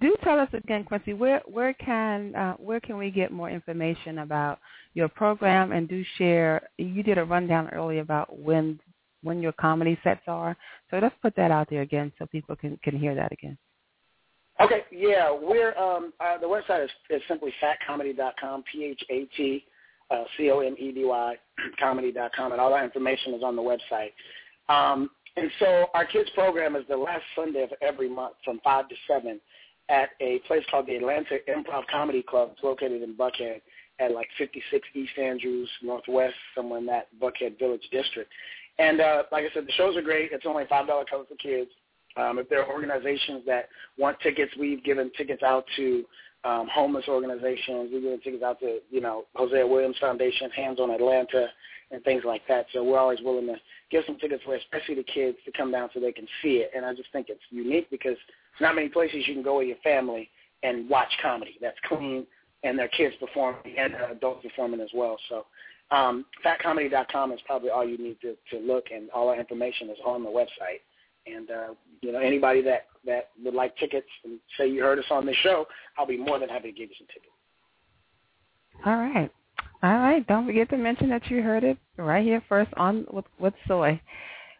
do 0.00 0.16
tell 0.22 0.38
us 0.38 0.48
again, 0.52 0.84
Quincy, 0.84 1.12
where 1.12 1.42
where 1.46 1.72
can 1.74 2.34
uh, 2.34 2.54
where 2.54 2.80
can 2.80 2.98
we 2.98 3.10
get 3.10 3.32
more 3.32 3.50
information 3.50 4.18
about 4.18 4.58
your 4.94 5.08
program? 5.08 5.72
And 5.72 5.88
do 5.88 6.04
share. 6.18 6.68
You 6.78 7.02
did 7.02 7.18
a 7.18 7.24
rundown 7.24 7.68
earlier 7.70 8.00
about 8.00 8.38
when 8.38 8.80
when 9.22 9.42
your 9.42 9.52
comedy 9.52 9.98
sets 10.04 10.22
are. 10.26 10.56
So 10.90 10.98
let's 10.98 11.14
put 11.22 11.34
that 11.36 11.50
out 11.50 11.68
there 11.70 11.82
again 11.82 12.12
so 12.18 12.26
people 12.26 12.56
can 12.56 12.78
can 12.82 12.98
hear 12.98 13.14
that 13.14 13.32
again. 13.32 13.58
Okay, 14.58 14.84
yeah, 14.90 15.30
we're 15.30 15.76
um, 15.76 16.12
uh, 16.18 16.38
the 16.38 16.46
website 16.46 16.84
is, 16.84 16.90
is 17.10 17.20
simply 17.28 17.52
phatcomedy.com, 17.62 18.64
p 18.72 18.84
h 18.84 19.04
a 19.10 19.24
t 19.36 19.64
uh, 20.10 20.24
c 20.36 20.50
o 20.50 20.60
m 20.60 20.74
e 20.78 20.92
d 20.92 21.04
y 21.04 21.36
comedy.com, 21.80 22.52
and 22.52 22.60
all 22.60 22.70
that 22.70 22.84
information 22.84 23.34
is 23.34 23.42
on 23.42 23.54
the 23.54 23.62
website. 23.62 24.12
Um, 24.68 25.10
and 25.36 25.50
so 25.58 25.86
our 25.92 26.06
kids 26.06 26.30
program 26.34 26.76
is 26.76 26.84
the 26.88 26.96
last 26.96 27.22
Sunday 27.34 27.62
of 27.62 27.70
every 27.82 28.08
month 28.08 28.36
from 28.44 28.58
five 28.64 28.88
to 28.88 28.94
seven 29.06 29.38
at 29.88 30.10
a 30.20 30.38
place 30.46 30.64
called 30.70 30.86
the 30.86 30.96
Atlanta 30.96 31.38
Improv 31.48 31.86
Comedy 31.90 32.22
Club. 32.22 32.50
It's 32.52 32.62
located 32.62 33.02
in 33.02 33.14
Buckhead 33.14 33.60
at 33.98 34.12
like 34.12 34.28
56 34.38 34.86
East 34.94 35.18
Andrews 35.18 35.68
Northwest, 35.82 36.34
somewhere 36.54 36.78
in 36.78 36.86
that 36.86 37.08
Buckhead 37.20 37.58
Village 37.58 37.86
district. 37.90 38.30
And 38.78 39.00
uh, 39.00 39.22
like 39.32 39.44
I 39.44 39.54
said, 39.54 39.66
the 39.66 39.72
shows 39.72 39.96
are 39.96 40.02
great. 40.02 40.32
It's 40.32 40.44
only 40.46 40.64
five 40.68 40.86
dollar 40.86 41.04
cover 41.08 41.24
for 41.24 41.36
kids. 41.36 41.70
Um, 42.16 42.38
if 42.38 42.48
there 42.48 42.62
are 42.62 42.72
organizations 42.72 43.42
that 43.46 43.68
want 43.98 44.18
tickets, 44.20 44.52
we've 44.58 44.82
given 44.84 45.10
tickets 45.16 45.42
out 45.42 45.64
to 45.76 46.04
um, 46.44 46.68
homeless 46.72 47.04
organizations. 47.08 47.90
We're 47.92 48.00
giving 48.00 48.20
tickets 48.20 48.42
out 48.42 48.60
to, 48.60 48.78
you 48.90 49.00
know, 49.00 49.24
Hosea 49.34 49.66
Williams 49.66 49.96
Foundation, 50.00 50.50
Hands 50.50 50.78
on 50.80 50.90
Atlanta, 50.90 51.48
and 51.90 52.02
things 52.04 52.22
like 52.24 52.42
that. 52.48 52.66
So 52.72 52.82
we're 52.82 52.98
always 52.98 53.20
willing 53.22 53.46
to 53.46 53.56
give 53.90 54.04
some 54.06 54.18
tickets 54.18 54.42
away, 54.46 54.56
especially 54.56 54.96
the 54.96 55.04
kids, 55.04 55.38
to 55.44 55.52
come 55.52 55.70
down 55.70 55.88
so 55.94 56.00
they 56.00 56.12
can 56.12 56.26
see 56.42 56.56
it. 56.56 56.70
And 56.74 56.84
I 56.84 56.94
just 56.94 57.10
think 57.12 57.28
it's 57.28 57.40
unique 57.50 57.88
because 57.90 58.16
there's 58.58 58.68
not 58.68 58.74
many 58.74 58.88
places 58.88 59.24
you 59.26 59.34
can 59.34 59.42
go 59.42 59.58
with 59.58 59.68
your 59.68 59.76
family 59.84 60.28
and 60.62 60.88
watch 60.88 61.12
comedy 61.22 61.56
that's 61.60 61.76
clean 61.86 62.26
and 62.64 62.78
their 62.78 62.88
kids 62.88 63.14
performing 63.20 63.76
and 63.78 63.94
their 63.94 64.10
adults 64.10 64.42
performing 64.42 64.80
as 64.80 64.88
well. 64.94 65.16
So 65.28 65.46
um, 65.90 66.24
phatcomedy.com 66.44 67.32
is 67.32 67.40
probably 67.46 67.70
all 67.70 67.86
you 67.86 67.98
need 67.98 68.16
to, 68.22 68.36
to 68.50 68.64
look, 68.64 68.86
and 68.92 69.08
all 69.10 69.28
our 69.28 69.38
information 69.38 69.88
is 69.90 69.98
on 70.04 70.24
the 70.24 70.30
website. 70.30 70.82
And 71.26 71.50
uh, 71.50 71.74
you 72.02 72.12
know, 72.12 72.18
anybody 72.18 72.62
that 72.62 72.86
that 73.04 73.30
would 73.44 73.54
like 73.54 73.76
tickets 73.76 74.06
and 74.24 74.38
say 74.58 74.68
you 74.68 74.82
heard 74.82 74.98
us 74.98 75.04
on 75.10 75.26
this 75.26 75.36
show, 75.42 75.66
I'll 75.98 76.06
be 76.06 76.16
more 76.16 76.38
than 76.38 76.48
happy 76.48 76.72
to 76.72 76.78
give 76.78 76.88
you 76.88 76.94
some 76.98 77.06
tickets. 77.08 77.32
All 78.84 78.96
right. 78.96 79.30
All 79.82 79.98
right. 79.98 80.26
Don't 80.26 80.46
forget 80.46 80.70
to 80.70 80.78
mention 80.78 81.08
that 81.10 81.26
you 81.30 81.42
heard 81.42 81.64
it 81.64 81.78
right 81.96 82.24
here 82.24 82.42
first 82.48 82.70
on 82.76 83.06
with 83.10 83.26
with 83.38 83.54
Soy. 83.68 84.00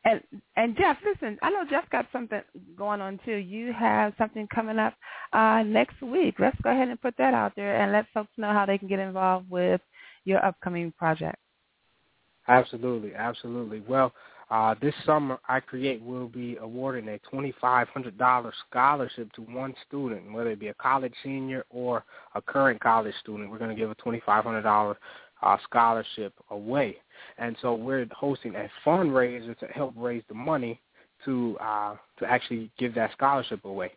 And 0.05 0.21
and 0.57 0.77
Jeff, 0.77 0.99
listen, 1.05 1.39
I 1.43 1.51
know 1.51 1.65
Jeff 1.69 1.89
got 1.91 2.07
something 2.13 2.41
going 2.77 3.01
on 3.01 3.19
too. 3.25 3.37
You 3.37 3.73
have 3.73 4.13
something 4.19 4.47
coming 4.55 4.79
up 4.79 4.95
uh, 5.33 5.63
next 5.65 6.01
week. 6.01 6.37
Let's 6.39 6.61
go 6.63 6.71
ahead 6.71 6.89
and 6.89 7.01
put 7.01 7.15
that 7.19 7.35
out 7.35 7.53
there 7.57 7.81
and 7.81 7.93
let 7.93 8.07
folks 8.15 8.31
know 8.37 8.53
how 8.53 8.67
they 8.67 8.79
can 8.79 8.89
get 8.89 9.01
involved 9.01 9.51
with 9.51 9.81
your 10.25 10.45
upcoming 10.45 10.93
project. 10.93 11.37
Absolutely, 12.49 13.15
absolutely. 13.15 13.83
Well, 13.89 14.13
uh, 14.51 14.75
this 14.81 14.95
summer, 15.05 15.39
I 15.49 15.61
Create 15.61 16.03
will 16.03 16.29
be 16.29 16.57
awarding 16.57 17.09
a 17.09 17.19
$2,500 17.35 18.53
scholarship 18.69 19.33
to 19.33 19.41
one 19.43 19.75
student, 19.89 20.33
whether 20.33 20.51
it 20.51 20.61
be 20.61 20.69
a 20.69 20.75
college 20.75 21.15
senior 21.25 21.65
or 21.71 22.05
a 22.35 22.43
current 22.43 22.81
college 22.81 23.15
student. 23.21 23.51
We're 23.51 23.59
going 23.59 23.75
to 23.75 23.77
give 23.77 23.91
a 23.91 23.95
$2,500 23.97 24.97
uh, 25.43 25.57
scholarship 25.65 26.33
away. 26.51 26.97
And 27.39 27.57
so 27.61 27.75
we're 27.75 28.07
hosting 28.13 28.55
a 28.55 28.71
fundraiser 28.87 29.59
to 29.59 29.67
help 29.67 29.95
raise 29.97 30.23
the 30.29 30.35
money 30.35 30.81
to 31.25 31.57
uh, 31.61 31.97
to 32.19 32.27
actually 32.27 32.71
give 32.79 32.95
that 32.95 33.11
scholarship 33.13 33.65
away. 33.65 33.93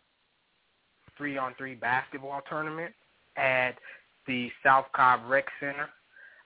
Three 1.16 1.36
on 1.36 1.54
three 1.56 1.74
basketball 1.74 2.40
tournament 2.48 2.92
at 3.36 3.72
the 4.26 4.50
South 4.64 4.86
Cobb 4.94 5.20
Rec 5.28 5.44
Center 5.60 5.90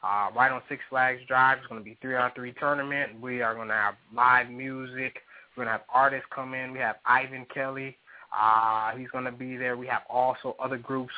uh, 0.04 0.28
right 0.36 0.52
on 0.52 0.60
Six 0.68 0.82
Flags 0.90 1.20
Drive. 1.26 1.58
It's 1.58 1.66
going 1.66 1.80
to 1.80 1.84
be 1.84 1.96
three 2.02 2.14
on 2.14 2.30
three 2.34 2.52
tournament. 2.52 3.20
We 3.20 3.40
are 3.40 3.54
going 3.54 3.68
to 3.68 3.74
have 3.74 3.94
live 4.14 4.50
music. 4.50 5.20
We're 5.56 5.64
going 5.64 5.68
to 5.68 5.78
have 5.78 5.86
artists 5.92 6.26
come 6.34 6.52
in. 6.52 6.72
We 6.72 6.78
have 6.80 6.96
Ivan 7.06 7.46
Kelly. 7.52 7.96
Uh, 8.36 8.96
he's 8.96 9.08
going 9.08 9.24
to 9.24 9.32
be 9.32 9.56
there. 9.56 9.76
We 9.76 9.86
have 9.86 10.02
also 10.10 10.56
other 10.58 10.76
groups 10.76 11.14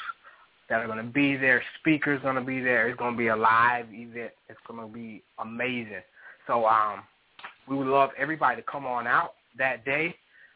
that 0.68 0.80
are 0.80 0.86
going 0.86 0.98
to 0.98 1.12
be 1.12 1.36
there. 1.36 1.62
Speakers 1.80 2.20
going 2.22 2.36
to 2.36 2.40
be 2.40 2.60
there. 2.60 2.88
It's 2.88 2.98
going 2.98 3.14
to 3.14 3.18
be 3.18 3.28
a 3.28 3.36
live 3.36 3.86
event. 3.92 4.32
It's 4.48 4.60
going 4.68 4.80
to 4.80 4.92
be 4.92 5.22
amazing. 5.38 6.02
So 6.46 6.66
um, 6.66 7.02
we 7.68 7.76
would 7.76 7.86
love 7.86 8.10
everybody 8.16 8.56
to 8.56 8.62
come 8.70 8.86
on 8.86 9.06
out 9.06 9.34
that 9.58 9.84
day. 9.84 10.14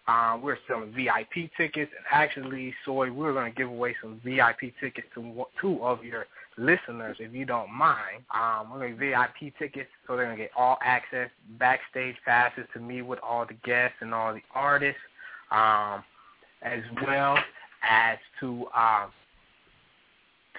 Um, 0.08 0.42
we're 0.42 0.58
selling 0.66 0.92
VIP 0.92 1.50
tickets, 1.56 1.92
and 1.96 2.04
actually, 2.10 2.74
Soy, 2.84 3.12
we're 3.12 3.32
going 3.32 3.52
to 3.52 3.56
give 3.56 3.68
away 3.68 3.94
some 4.02 4.20
VIP 4.24 4.74
tickets 4.80 5.06
to 5.14 5.46
two 5.60 5.82
of 5.82 6.02
your 6.04 6.26
listeners, 6.56 7.16
if 7.20 7.32
you 7.32 7.44
don't 7.44 7.72
mind. 7.72 8.24
Um, 8.34 8.70
we're 8.70 8.78
going 8.78 8.98
to 8.98 8.98
VIP 8.98 9.56
tickets, 9.58 9.88
so 10.06 10.16
they're 10.16 10.26
going 10.26 10.36
to 10.36 10.42
get 10.42 10.50
all 10.56 10.78
access, 10.82 11.30
backstage 11.58 12.16
passes 12.24 12.64
to 12.74 12.80
meet 12.80 13.02
with 13.02 13.18
all 13.22 13.46
the 13.46 13.54
guests 13.64 13.96
and 14.00 14.12
all 14.14 14.34
the 14.34 14.42
artists, 14.54 15.00
um, 15.50 16.02
as 16.62 16.80
well 17.06 17.38
as 17.88 18.18
to 18.40 18.66
uh, 18.76 19.06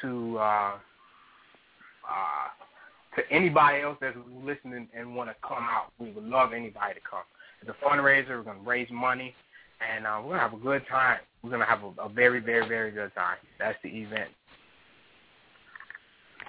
to 0.02 0.38
uh, 0.40 0.74
uh, 2.10 2.48
to 3.16 3.22
anybody 3.32 3.82
else 3.82 3.98
that's 4.02 4.18
listening 4.44 4.88
and 4.96 5.16
want 5.16 5.30
to 5.30 5.36
come 5.48 5.64
out. 5.64 5.92
We 6.00 6.12
would 6.12 6.24
love 6.24 6.54
anybody 6.54 6.96
to 6.96 7.02
come. 7.10 7.24
It's 7.62 7.70
a 7.70 7.86
fundraiser. 7.86 8.30
We're 8.30 8.44
going 8.44 8.64
to 8.64 8.70
raise 8.70 8.90
money, 8.92 9.34
and 9.96 10.06
uh, 10.06 10.20
we're 10.24 10.38
going 10.38 10.40
to 10.40 10.50
have 10.50 10.54
a 10.54 10.64
good 10.64 10.84
time. 10.90 11.20
We're 11.44 11.50
going 11.50 11.62
to 11.62 11.68
have 11.68 11.84
a, 11.84 12.02
a 12.04 12.10
very, 12.10 12.40
very, 12.40 12.68
very 12.68 12.92
good 12.92 13.14
time. 13.16 13.38
That's 13.60 13.78
the 13.84 13.90
event. 13.90 14.30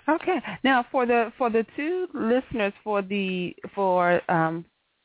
Okay. 0.09 0.41
Now 0.65 0.85
for 0.91 1.07
the 1.07 1.33
for 1.39 1.49
the 1.49 1.65
two 1.77 2.09
listeners 2.13 2.73
for 2.83 3.03
the 3.03 3.55
for 3.75 4.21
um 4.31 4.65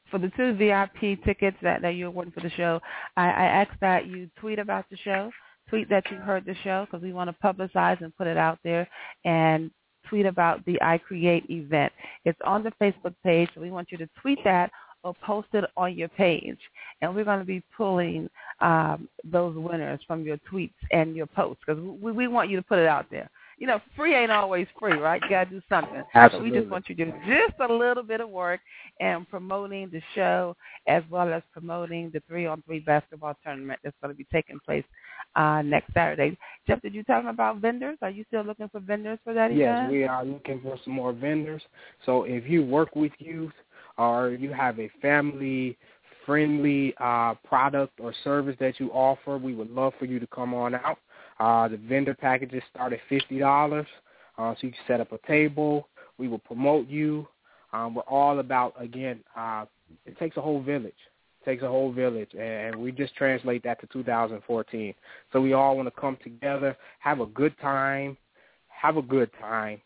for 0.09 0.17
the 0.17 0.31
two 0.37 0.53
VIP 0.53 1.23
tickets 1.23 1.57
that, 1.61 1.81
that 1.81 1.89
you're 1.89 2.07
awarding 2.07 2.31
for 2.31 2.39
the 2.39 2.49
show, 2.51 2.79
I, 3.15 3.25
I 3.25 3.45
ask 3.45 3.71
that 3.81 4.07
you 4.07 4.29
tweet 4.39 4.57
about 4.57 4.85
the 4.89 4.97
show, 4.97 5.29
tweet 5.69 5.89
that 5.89 6.09
you 6.09 6.17
heard 6.17 6.45
the 6.45 6.55
show 6.63 6.85
because 6.85 7.03
we 7.03 7.13
want 7.13 7.29
to 7.29 7.35
publicize 7.45 8.01
and 8.01 8.15
put 8.15 8.25
it 8.25 8.37
out 8.37 8.57
there, 8.63 8.87
and 9.25 9.69
tweet 10.09 10.25
about 10.25 10.65
the 10.65 10.81
I 10.81 10.97
Create 10.97 11.45
event. 11.49 11.91
It's 12.25 12.39
on 12.45 12.63
the 12.63 12.71
Facebook 12.81 13.13
page, 13.23 13.49
so 13.53 13.61
we 13.61 13.69
want 13.69 13.91
you 13.91 13.97
to 13.97 14.09
tweet 14.21 14.39
that 14.45 14.71
or 15.03 15.13
post 15.25 15.47
it 15.53 15.65
on 15.75 15.95
your 15.95 16.09
page. 16.09 16.59
And 17.01 17.15
we're 17.15 17.23
going 17.23 17.39
to 17.39 17.45
be 17.45 17.63
pulling 17.75 18.29
um, 18.59 19.07
those 19.23 19.55
winners 19.55 19.99
from 20.07 20.23
your 20.23 20.37
tweets 20.51 20.71
and 20.91 21.15
your 21.15 21.27
posts 21.27 21.61
because 21.65 21.81
we, 22.01 22.11
we 22.11 22.27
want 22.27 22.49
you 22.49 22.57
to 22.57 22.63
put 22.63 22.79
it 22.79 22.87
out 22.87 23.05
there 23.11 23.29
you 23.57 23.65
know, 23.65 23.81
free 23.95 24.15
ain't 24.15 24.31
always 24.31 24.67
free, 24.79 24.93
right? 24.93 25.21
You 25.23 25.29
got 25.29 25.45
to 25.45 25.49
do 25.49 25.61
something. 25.67 26.03
Absolutely. 26.13 26.49
So 26.49 26.53
we 26.53 26.59
just 26.59 26.71
want 26.71 26.89
you 26.89 26.95
to 26.95 27.05
do 27.05 27.11
just 27.27 27.59
a 27.59 27.73
little 27.73 28.03
bit 28.03 28.21
of 28.21 28.29
work 28.29 28.59
and 28.99 29.27
promoting 29.27 29.89
the 29.91 30.01
show 30.13 30.55
as 30.87 31.03
well 31.09 31.33
as 31.33 31.41
promoting 31.51 32.11
the 32.13 32.21
three-on-three 32.27 32.81
basketball 32.81 33.35
tournament 33.43 33.79
that's 33.83 33.95
going 34.01 34.13
to 34.13 34.17
be 34.17 34.27
taking 34.31 34.59
place 34.63 34.83
uh, 35.35 35.63
next 35.63 35.91
Saturday. 35.93 36.37
Jeff, 36.67 36.81
did 36.81 36.93
you 36.93 37.03
talk 37.03 37.25
about 37.25 37.57
vendors? 37.57 37.97
Are 38.03 38.11
you 38.11 38.23
still 38.27 38.43
looking 38.43 38.69
for 38.69 38.79
vendors 38.79 39.17
for 39.23 39.33
that 39.33 39.53
yes, 39.55 39.79
event? 39.79 39.91
we 39.91 40.03
are 40.03 40.23
looking 40.23 40.61
for 40.61 40.77
some 40.83 40.93
more 40.93 41.11
vendors. 41.11 41.63
So 42.05 42.23
if 42.23 42.47
you 42.47 42.63
work 42.63 42.95
with 42.95 43.11
youth 43.17 43.53
or 43.97 44.31
you 44.31 44.51
have 44.53 44.79
a 44.79 44.89
family 45.01 45.77
friendly 46.27 46.93
uh, 46.99 47.33
product 47.45 47.99
or 47.99 48.13
service 48.23 48.55
that 48.59 48.79
you 48.79 48.91
offer, 48.91 49.37
we 49.37 49.55
would 49.55 49.71
love 49.71 49.93
for 49.97 50.05
you 50.05 50.19
to 50.19 50.27
come 50.27 50.53
on 50.53 50.75
out. 50.75 50.99
Uh, 51.39 51.67
the 51.69 51.77
vendor 51.77 52.13
packages 52.13 52.61
start 52.71 52.93
at 52.93 52.99
fifty 53.07 53.39
dollars, 53.39 53.87
uh, 54.37 54.53
so 54.53 54.67
you 54.67 54.71
can 54.71 54.79
set 54.87 55.01
up 55.01 55.11
a 55.11 55.19
table. 55.25 55.87
We 56.17 56.27
will 56.27 56.39
promote 56.39 56.87
you. 56.87 57.27
Um, 57.73 57.95
we're 57.95 58.01
all 58.03 58.39
about 58.39 58.73
again. 58.79 59.21
Uh, 59.35 59.65
it 60.05 60.17
takes 60.19 60.35
a 60.37 60.41
whole 60.41 60.61
village. 60.61 60.93
It 61.41 61.45
takes 61.45 61.63
a 61.63 61.67
whole 61.67 61.91
village, 61.93 62.33
and 62.37 62.75
we 62.75 62.91
just 62.91 63.15
translate 63.15 63.63
that 63.63 63.79
to 63.81 63.87
2014. 63.87 64.93
So 65.31 65.41
we 65.41 65.53
all 65.53 65.77
want 65.77 65.87
to 65.87 66.01
come 66.01 66.17
together, 66.23 66.75
have 66.99 67.21
a 67.21 67.25
good 67.27 67.57
time, 67.61 68.17
have 68.67 68.97
a 68.97 69.01
good 69.01 69.29
time, 69.39 69.79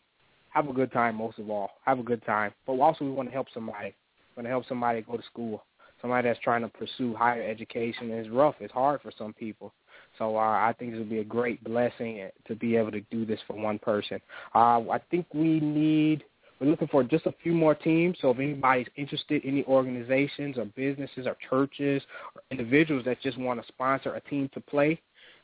have 0.50 0.68
a 0.68 0.72
good 0.72 0.90
time. 0.90 1.16
Most 1.16 1.38
of 1.38 1.50
all, 1.50 1.70
have 1.84 1.98
a 1.98 2.02
good 2.02 2.24
time. 2.24 2.52
But 2.66 2.80
also, 2.80 3.04
we 3.04 3.10
want 3.10 3.28
to 3.28 3.32
help 3.32 3.46
somebody. 3.52 3.94
Want 4.36 4.46
to 4.46 4.50
help 4.50 4.66
somebody 4.66 5.02
go 5.02 5.16
to 5.16 5.22
school. 5.24 5.64
Somebody 6.00 6.28
that's 6.28 6.40
trying 6.40 6.62
to 6.62 6.68
pursue 6.68 7.14
higher 7.14 7.42
education. 7.42 8.10
It's 8.10 8.28
rough. 8.28 8.56
It's 8.60 8.72
hard 8.72 9.00
for 9.02 9.12
some 9.16 9.32
people. 9.32 9.72
So 10.18 10.36
uh, 10.36 10.40
I 10.40 10.74
think 10.78 10.92
this 10.92 10.98
would 10.98 11.10
be 11.10 11.18
a 11.18 11.24
great 11.24 11.62
blessing 11.62 12.28
to 12.46 12.54
be 12.56 12.76
able 12.76 12.90
to 12.90 13.00
do 13.02 13.24
this 13.24 13.40
for 13.46 13.54
one 13.54 13.78
person. 13.78 14.20
Uh, 14.54 14.80
I 14.90 15.00
think 15.10 15.26
we 15.32 15.60
need 15.60 16.24
we're 16.60 16.70
looking 16.70 16.88
for 16.88 17.02
just 17.02 17.26
a 17.26 17.34
few 17.42 17.54
more 17.54 17.74
teams. 17.74 18.18
So 18.20 18.30
if 18.30 18.38
anybody's 18.38 18.86
interested, 18.94 19.42
any 19.44 19.64
organizations 19.64 20.58
or 20.58 20.64
businesses 20.66 21.26
or 21.26 21.36
churches 21.50 22.02
or 22.36 22.42
individuals 22.52 23.04
that 23.04 23.20
just 23.20 23.36
want 23.36 23.60
to 23.60 23.66
sponsor 23.66 24.14
a 24.14 24.20
team 24.20 24.48
to 24.54 24.60
play 24.60 25.00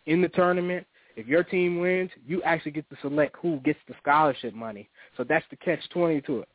in 0.07 0.22
the 0.22 0.29
tournament, 0.29 0.87
if 1.16 1.27
your 1.27 1.42
team 1.42 1.81
wins, 1.81 2.11
you 2.24 2.40
actually 2.44 2.70
get 2.70 2.88
to 2.90 2.96
select 3.03 3.35
who 3.42 3.59
gets 3.64 3.81
the 3.88 3.94
scholarship 4.01 4.55
money. 4.55 4.88
So 5.16 5.24
that's 5.24 5.44
the 5.51 5.57
catch 5.57 5.81
twenty 5.90 6.20
to 6.22 6.40
it. 6.40 6.48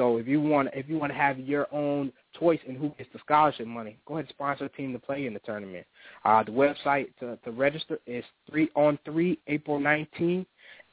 So 0.00 0.16
if 0.16 0.26
you 0.26 0.40
want 0.40 0.70
if 0.72 0.88
you 0.88 0.98
want 0.98 1.12
to 1.12 1.18
have 1.18 1.38
your 1.38 1.66
own 1.74 2.10
choice 2.38 2.58
in 2.66 2.74
who 2.74 2.88
gets 2.96 3.10
the 3.12 3.18
scholarship 3.18 3.66
money, 3.66 3.98
go 4.06 4.14
ahead 4.14 4.24
and 4.24 4.34
sponsor 4.34 4.64
a 4.64 4.68
team 4.70 4.94
to 4.94 4.98
play 4.98 5.26
in 5.26 5.34
the 5.34 5.40
tournament. 5.40 5.86
Uh, 6.24 6.42
the 6.42 6.50
website 6.50 7.08
to, 7.20 7.36
to 7.44 7.50
register 7.50 7.98
is 8.06 8.24
three 8.50 8.70
on 8.74 8.98
three 9.04 9.38
April 9.46 9.78
19 9.78 10.46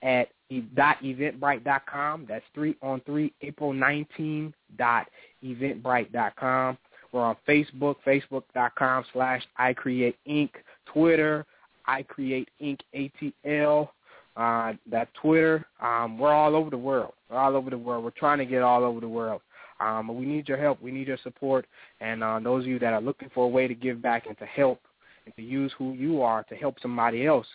at 0.04 0.28
dot 0.76 0.98
eventbrite.com. 1.02 2.26
That's 2.28 2.44
three 2.54 2.76
on 2.82 3.00
three 3.06 3.32
April 3.42 3.72
19 3.72 4.54
dot 4.78 5.08
eventbrite.com. 5.42 6.78
We're 7.14 7.22
on 7.22 7.38
Facebook, 7.48 7.96
facebook.com 8.06 9.06
slash 9.14 9.42
I 9.56 9.72
Create 9.72 10.18
Inc. 10.28 10.50
Twitter, 10.86 11.46
I 11.86 12.04
Create 12.04 12.50
Inc. 12.62 12.80
ATL 12.94 13.88
uh, 14.36 14.74
that 14.92 15.08
Twitter. 15.22 15.66
Um, 15.82 16.20
we're 16.20 16.34
all 16.34 16.58
over 16.58 16.70
the 16.70 16.78
world. 16.78 17.14
We're 17.30 17.38
all 17.38 17.56
over 17.56 17.70
the 17.70 17.78
world. 17.78 18.04
We're 18.04 18.12
trying 18.12 18.40
to 18.40 18.46
get 18.46 18.62
all 18.62 18.84
over 18.84 19.00
the 19.00 19.08
world. 19.08 19.42
Um, 19.80 20.08
but 20.08 20.14
we 20.14 20.26
need 20.26 20.48
your 20.48 20.58
help. 20.58 20.82
We 20.82 20.92
need 20.92 21.08
your 21.08 21.20
support. 21.24 21.66
And 22.02 22.24
uh, 22.24 22.40
those 22.44 22.64
of 22.64 22.68
you 22.68 22.80
that 22.80 22.94
are 22.94 23.02
looking 23.02 23.30
for 23.34 23.46
a 23.46 23.50
way 23.50 23.68
to 23.68 23.76
give 23.76 24.02
back 24.02 24.26
and 24.26 24.38
to 24.40 24.46
help 24.46 24.80
and 25.26 25.36
to 25.36 25.42
use 25.42 25.72
who 25.78 25.94
you 25.94 26.22
are 26.22 26.44
to 26.44 26.56
help 26.56 26.80
somebody 26.82 27.26
else, 27.26 27.48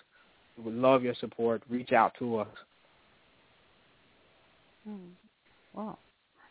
we 0.57 0.65
would 0.65 0.75
love 0.75 1.03
your 1.03 1.15
support. 1.15 1.63
Reach 1.69 1.93
out 1.93 2.13
to 2.19 2.39
us. 2.39 2.49
Hmm. 4.85 4.97
Wow. 5.75 5.99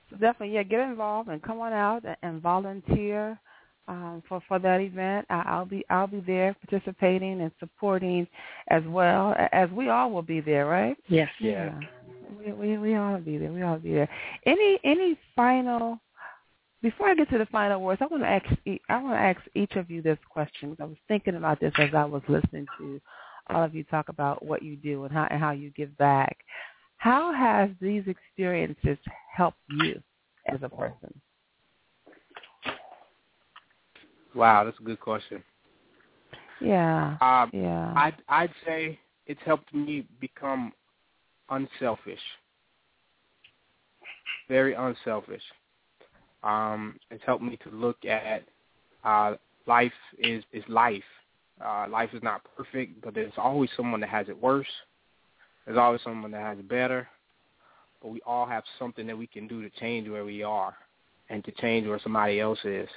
So 0.09 0.17
definitely, 0.17 0.55
yeah, 0.55 0.63
get 0.63 0.81
involved 0.81 1.29
and 1.29 1.41
come 1.41 1.59
on 1.59 1.73
out 1.73 2.03
and 2.21 2.41
volunteer 2.41 3.39
um, 3.87 4.23
for 4.27 4.41
for 4.47 4.59
that 4.59 4.81
event. 4.81 5.25
I, 5.29 5.43
I'll 5.45 5.65
be 5.65 5.85
I'll 5.89 6.07
be 6.07 6.21
there 6.21 6.55
participating 6.65 7.41
and 7.41 7.51
supporting 7.59 8.27
as 8.69 8.83
well 8.87 9.35
as 9.51 9.69
we 9.71 9.89
all 9.89 10.11
will 10.11 10.21
be 10.21 10.41
there, 10.41 10.65
right? 10.65 10.97
Yes. 11.07 11.29
Yeah. 11.39 11.79
We 12.31 12.51
we 12.53 12.77
we 12.77 12.95
all 12.95 13.17
be 13.19 13.37
there. 13.37 13.51
We 13.51 13.61
all 13.61 13.77
be 13.77 13.93
there. 13.93 14.09
Any 14.45 14.79
any 14.83 15.17
final 15.35 15.99
before 16.81 17.09
I 17.09 17.15
get 17.15 17.29
to 17.29 17.37
the 17.37 17.45
final 17.47 17.81
words, 17.81 18.01
I 18.01 18.07
want 18.07 18.23
to 18.23 18.29
ask 18.29 18.45
I 18.89 19.01
want 19.01 19.13
to 19.15 19.19
ask 19.19 19.41
each 19.55 19.75
of 19.75 19.89
you 19.91 20.01
this 20.01 20.17
question. 20.29 20.75
I 20.79 20.85
was 20.85 20.97
thinking 21.07 21.35
about 21.35 21.59
this 21.59 21.73
as 21.77 21.89
I 21.93 22.05
was 22.05 22.23
listening 22.27 22.65
to 22.77 22.99
all 23.49 23.63
of 23.63 23.75
you 23.75 23.83
talk 23.85 24.09
about 24.09 24.43
what 24.43 24.63
you 24.63 24.75
do 24.75 25.03
and 25.03 25.13
how 25.13 25.27
and 25.29 25.39
how 25.39 25.51
you 25.51 25.71
give 25.71 25.95
back. 25.97 26.37
How 26.97 27.33
has 27.33 27.69
these 27.81 28.03
experiences 28.07 28.97
helped 29.35 29.57
you 29.69 30.01
as 30.47 30.59
a 30.63 30.69
person? 30.69 31.13
Wow, 34.35 34.63
that's 34.63 34.79
a 34.79 34.83
good 34.83 34.99
question. 34.99 35.43
Yeah. 36.61 37.17
Um, 37.21 37.49
Yeah. 37.53 37.93
I'd 37.95 38.15
I'd 38.29 38.53
say 38.65 38.99
it's 39.25 39.41
helped 39.45 39.73
me 39.73 40.07
become 40.19 40.71
unselfish. 41.51 42.19
Very 44.49 44.73
unselfish. 44.73 45.43
Um, 46.43 46.99
it's 47.11 47.23
helped 47.25 47.43
me 47.43 47.57
to 47.63 47.69
look 47.69 48.03
at 48.05 48.43
uh, 49.03 49.35
life 49.67 49.93
is 50.17 50.43
is 50.51 50.63
life. 50.67 51.03
Uh, 51.63 51.85
life 51.89 52.09
is 52.13 52.23
not 52.23 52.41
perfect, 52.57 53.01
but 53.03 53.13
there's 53.13 53.33
always 53.37 53.69
someone 53.77 53.99
that 54.01 54.09
has 54.09 54.27
it 54.29 54.41
worse. 54.41 54.67
There's 55.65 55.77
always 55.77 56.01
someone 56.03 56.31
that 56.31 56.41
has 56.41 56.57
it 56.57 56.67
better. 56.67 57.07
But 58.01 58.09
we 58.09 58.21
all 58.25 58.47
have 58.47 58.63
something 58.79 59.05
that 59.05 59.17
we 59.17 59.27
can 59.27 59.47
do 59.47 59.61
to 59.61 59.69
change 59.79 60.09
where 60.09 60.25
we 60.25 60.41
are 60.41 60.73
and 61.29 61.43
to 61.45 61.51
change 61.51 61.87
where 61.87 61.99
somebody 62.01 62.39
else 62.39 62.57
is. 62.63 62.89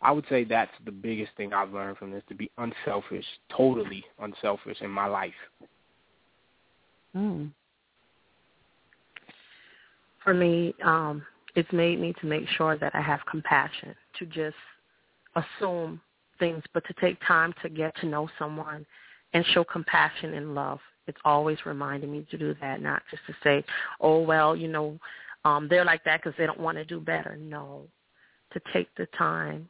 I 0.00 0.10
would 0.10 0.24
say 0.28 0.44
that's 0.44 0.72
the 0.84 0.90
biggest 0.90 1.32
thing 1.36 1.52
I've 1.52 1.72
learned 1.72 1.98
from 1.98 2.10
this, 2.10 2.22
to 2.28 2.34
be 2.34 2.50
unselfish, 2.58 3.26
totally 3.54 4.02
unselfish 4.18 4.78
in 4.80 4.90
my 4.90 5.06
life. 5.06 5.34
Mm. 7.16 7.52
For 10.24 10.34
me, 10.34 10.74
um, 10.84 11.24
it's 11.54 11.72
made 11.72 12.00
me 12.00 12.14
to 12.20 12.26
make 12.26 12.48
sure 12.56 12.78
that 12.78 12.94
I 12.94 13.00
have 13.00 13.20
compassion, 13.30 13.94
to 14.18 14.26
just 14.26 14.56
assume 15.34 16.00
things, 16.38 16.62
but 16.72 16.84
to 16.86 16.94
take 17.00 17.18
time 17.26 17.54
to 17.62 17.68
get 17.68 17.94
to 17.96 18.06
know 18.06 18.28
someone 18.38 18.86
and 19.34 19.44
show 19.52 19.64
compassion 19.64 20.34
and 20.34 20.54
love. 20.54 20.78
It's 21.06 21.18
always 21.24 21.58
reminding 21.66 22.12
me 22.12 22.26
to 22.30 22.38
do 22.38 22.54
that, 22.60 22.80
not 22.80 23.02
just 23.10 23.22
to 23.26 23.34
say, 23.42 23.64
oh, 24.00 24.22
well, 24.22 24.54
you 24.54 24.68
know, 24.68 24.98
um, 25.44 25.66
they're 25.68 25.84
like 25.84 26.04
that 26.04 26.22
because 26.22 26.36
they 26.38 26.46
don't 26.46 26.60
want 26.60 26.78
to 26.78 26.84
do 26.84 27.00
better. 27.00 27.36
No, 27.36 27.82
to 28.52 28.60
take 28.72 28.88
the 28.96 29.06
time 29.18 29.68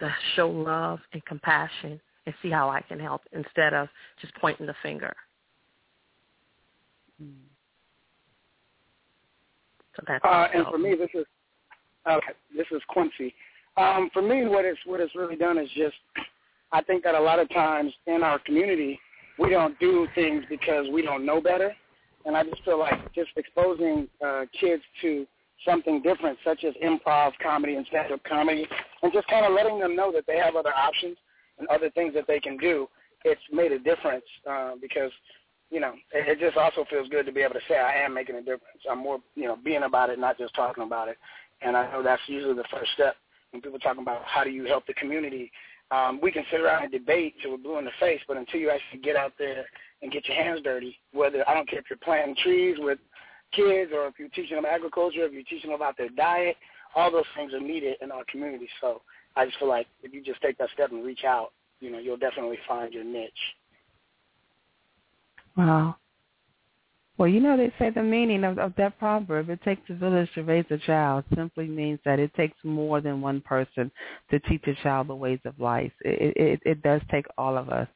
to 0.00 0.14
show 0.34 0.50
love 0.50 0.98
and 1.12 1.24
compassion 1.24 2.00
and 2.26 2.34
see 2.42 2.50
how 2.50 2.68
I 2.68 2.80
can 2.82 2.98
help 2.98 3.22
instead 3.32 3.72
of 3.72 3.88
just 4.20 4.34
pointing 4.36 4.66
the 4.66 4.74
finger. 4.82 5.14
So 9.96 10.02
that's 10.06 10.24
Uh, 10.24 10.48
and 10.54 10.66
for 10.66 10.78
me, 10.78 10.94
this 10.94 11.10
is 11.14 11.26
okay. 12.08 12.32
This 12.56 12.66
is 12.70 12.82
Quincy. 12.88 13.34
Um, 13.76 14.10
for 14.12 14.22
me, 14.22 14.46
what 14.46 14.64
it's 14.64 14.78
what 14.86 15.00
it's 15.00 15.14
really 15.14 15.36
done 15.36 15.58
is 15.58 15.68
just 15.76 15.96
I 16.72 16.82
think 16.82 17.04
that 17.04 17.14
a 17.14 17.20
lot 17.20 17.38
of 17.38 17.48
times 17.50 17.92
in 18.06 18.22
our 18.22 18.38
community 18.40 18.98
we 19.38 19.50
don't 19.50 19.78
do 19.78 20.06
things 20.14 20.44
because 20.48 20.86
we 20.92 21.02
don't 21.02 21.26
know 21.26 21.40
better, 21.40 21.74
and 22.24 22.36
I 22.36 22.44
just 22.44 22.62
feel 22.64 22.78
like 22.78 23.12
just 23.14 23.30
exposing 23.36 24.08
uh, 24.24 24.44
kids 24.58 24.82
to 25.02 25.26
something 25.64 26.02
different, 26.02 26.38
such 26.44 26.64
as 26.64 26.74
improv 26.84 27.32
comedy 27.42 27.74
and 27.76 27.86
stand-up 27.86 28.22
comedy, 28.24 28.66
and 29.02 29.12
just 29.12 29.26
kind 29.28 29.46
of 29.46 29.52
letting 29.52 29.78
them 29.78 29.96
know 29.96 30.12
that 30.12 30.24
they 30.26 30.36
have 30.36 30.56
other 30.56 30.74
options 30.74 31.16
and 31.58 31.66
other 31.68 31.90
things 31.90 32.12
that 32.14 32.26
they 32.26 32.38
can 32.38 32.56
do. 32.56 32.88
It's 33.24 33.40
made 33.52 33.72
a 33.72 33.78
difference 33.78 34.24
uh, 34.48 34.72
because 34.80 35.10
you 35.70 35.80
know, 35.80 35.92
it, 36.12 36.28
it 36.28 36.40
just 36.40 36.56
also 36.56 36.84
feels 36.88 37.08
good 37.08 37.26
to 37.26 37.32
be 37.32 37.40
able 37.40 37.54
to 37.54 37.60
say 37.68 37.76
I 37.76 38.04
am 38.04 38.14
making 38.14 38.36
a 38.36 38.40
difference. 38.40 38.82
I'm 38.90 38.98
more, 38.98 39.18
you 39.34 39.44
know, 39.44 39.56
being 39.56 39.82
about 39.82 40.10
it, 40.10 40.18
not 40.18 40.38
just 40.38 40.54
talking 40.54 40.84
about 40.84 41.08
it. 41.08 41.16
And 41.62 41.76
I 41.76 41.90
know 41.90 42.02
that's 42.02 42.22
usually 42.26 42.54
the 42.54 42.64
first 42.70 42.92
step 42.94 43.16
when 43.50 43.62
people 43.62 43.78
talk 43.78 43.98
about 43.98 44.22
how 44.24 44.44
do 44.44 44.50
you 44.50 44.64
help 44.64 44.86
the 44.86 44.94
community. 44.94 45.50
Um, 45.90 46.18
we 46.22 46.32
can 46.32 46.44
sit 46.50 46.60
around 46.60 46.84
and 46.84 46.92
debate 46.92 47.34
till 47.40 47.52
we're 47.52 47.58
blue 47.58 47.78
in 47.78 47.84
the 47.84 47.90
face, 48.00 48.20
but 48.26 48.36
until 48.36 48.60
you 48.60 48.70
actually 48.70 49.00
get 49.00 49.16
out 49.16 49.32
there 49.38 49.64
and 50.02 50.10
get 50.10 50.26
your 50.26 50.36
hands 50.36 50.60
dirty, 50.62 50.98
whether 51.12 51.48
I 51.48 51.54
don't 51.54 51.68
care 51.68 51.78
if 51.78 51.86
you're 51.88 51.98
planting 51.98 52.36
trees 52.42 52.76
with 52.78 52.98
kids 53.52 53.92
or 53.94 54.06
if 54.06 54.14
you're 54.18 54.28
teaching 54.28 54.56
them 54.56 54.66
agriculture, 54.66 55.24
if 55.24 55.32
you're 55.32 55.42
teaching 55.42 55.70
them 55.70 55.76
about 55.76 55.96
their 55.96 56.08
diet, 56.10 56.56
all 56.96 57.10
those 57.10 57.24
things 57.36 57.52
are 57.52 57.60
needed 57.60 57.96
in 58.02 58.10
our 58.10 58.24
community. 58.30 58.68
So 58.80 59.02
I 59.36 59.46
just 59.46 59.58
feel 59.58 59.68
like 59.68 59.86
if 60.02 60.12
you 60.12 60.22
just 60.22 60.40
take 60.42 60.58
that 60.58 60.70
step 60.74 60.90
and 60.90 61.04
reach 61.04 61.24
out, 61.24 61.52
you 61.80 61.90
know, 61.90 61.98
you'll 61.98 62.16
definitely 62.16 62.58
find 62.66 62.92
your 62.92 63.04
niche. 63.04 63.32
Wow. 65.56 65.96
Well, 67.16 67.28
you 67.28 67.38
know 67.38 67.56
they 67.56 67.72
say 67.78 67.90
the 67.90 68.02
meaning 68.02 68.42
of, 68.42 68.58
of 68.58 68.74
that 68.76 68.98
proverb, 68.98 69.48
it 69.48 69.62
takes 69.62 69.88
a 69.88 69.94
village 69.94 70.28
to 70.34 70.42
raise 70.42 70.64
a 70.70 70.78
child, 70.78 71.24
simply 71.36 71.68
means 71.68 72.00
that 72.04 72.18
it 72.18 72.34
takes 72.34 72.56
more 72.64 73.00
than 73.00 73.20
one 73.20 73.40
person 73.40 73.90
to 74.30 74.40
teach 74.40 74.66
a 74.66 74.74
child 74.82 75.08
the 75.08 75.14
ways 75.14 75.38
of 75.44 75.58
life. 75.60 75.92
It, 76.04 76.36
it, 76.36 76.60
it 76.64 76.82
does 76.82 77.00
take 77.12 77.26
all 77.38 77.56
of 77.56 77.68
us 77.68 77.86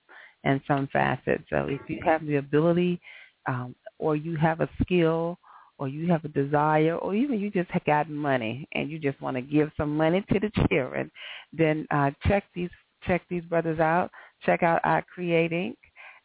in 0.45 0.61
some 0.69 0.89
facets. 0.93 1.43
So 1.51 1.67
if 1.69 1.81
you 1.89 2.01
have 2.05 2.25
the 2.25 2.37
ability 2.37 3.01
um, 3.49 3.75
or 3.99 4.15
you 4.15 4.37
have 4.37 4.61
a 4.61 4.71
skill 4.83 5.37
or 5.79 5.89
you 5.89 6.09
have 6.13 6.25
a 6.25 6.29
desire 6.29 6.95
or 6.97 7.13
even 7.15 7.41
you 7.41 7.51
just 7.51 7.71
got 7.87 8.09
money 8.09 8.69
and 8.73 8.89
you 8.89 9.01
just 9.01 9.21
want 9.21 9.37
to 9.37 9.43
give 9.43 9.73
some 9.77 9.97
money 9.97 10.25
to 10.33 10.39
the 10.39 10.51
children, 10.69 11.11
then 11.53 11.87
uh, 11.91 12.13
check 12.29 12.45
these 12.55 12.71
check 13.05 13.23
these 13.29 13.45
brothers 13.45 13.81
out. 13.81 14.11
Check 14.45 14.63
out 14.63 14.81
I 14.85 15.03
Create 15.03 15.51
Inc. 15.51 15.77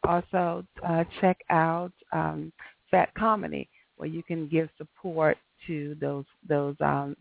Also, 0.05 0.65
uh, 0.87 1.03
check 1.21 1.37
out 1.49 1.91
um, 2.11 2.51
Phat 2.91 3.09
Comedy, 3.17 3.69
where 3.97 4.09
you 4.09 4.23
can 4.23 4.47
give 4.47 4.69
support 4.77 5.37
to 5.67 5.95
those 6.01 6.25
those 6.47 6.75
um, 6.81 7.15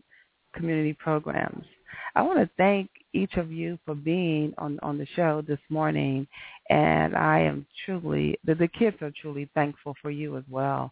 community 0.53 0.93
programs. 0.93 1.65
I 2.15 2.21
want 2.21 2.39
to 2.39 2.49
thank 2.57 2.89
each 3.13 3.35
of 3.35 3.51
you 3.51 3.79
for 3.85 3.95
being 3.95 4.53
on 4.57 4.79
on 4.81 4.97
the 4.97 5.07
show 5.15 5.43
this 5.47 5.59
morning, 5.69 6.27
and 6.69 7.15
I 7.15 7.39
am 7.39 7.65
truly 7.85 8.37
the, 8.43 8.55
the 8.55 8.67
kids 8.67 8.97
are 9.01 9.11
truly 9.21 9.49
thankful 9.53 9.95
for 10.01 10.11
you 10.11 10.37
as 10.37 10.43
well. 10.49 10.91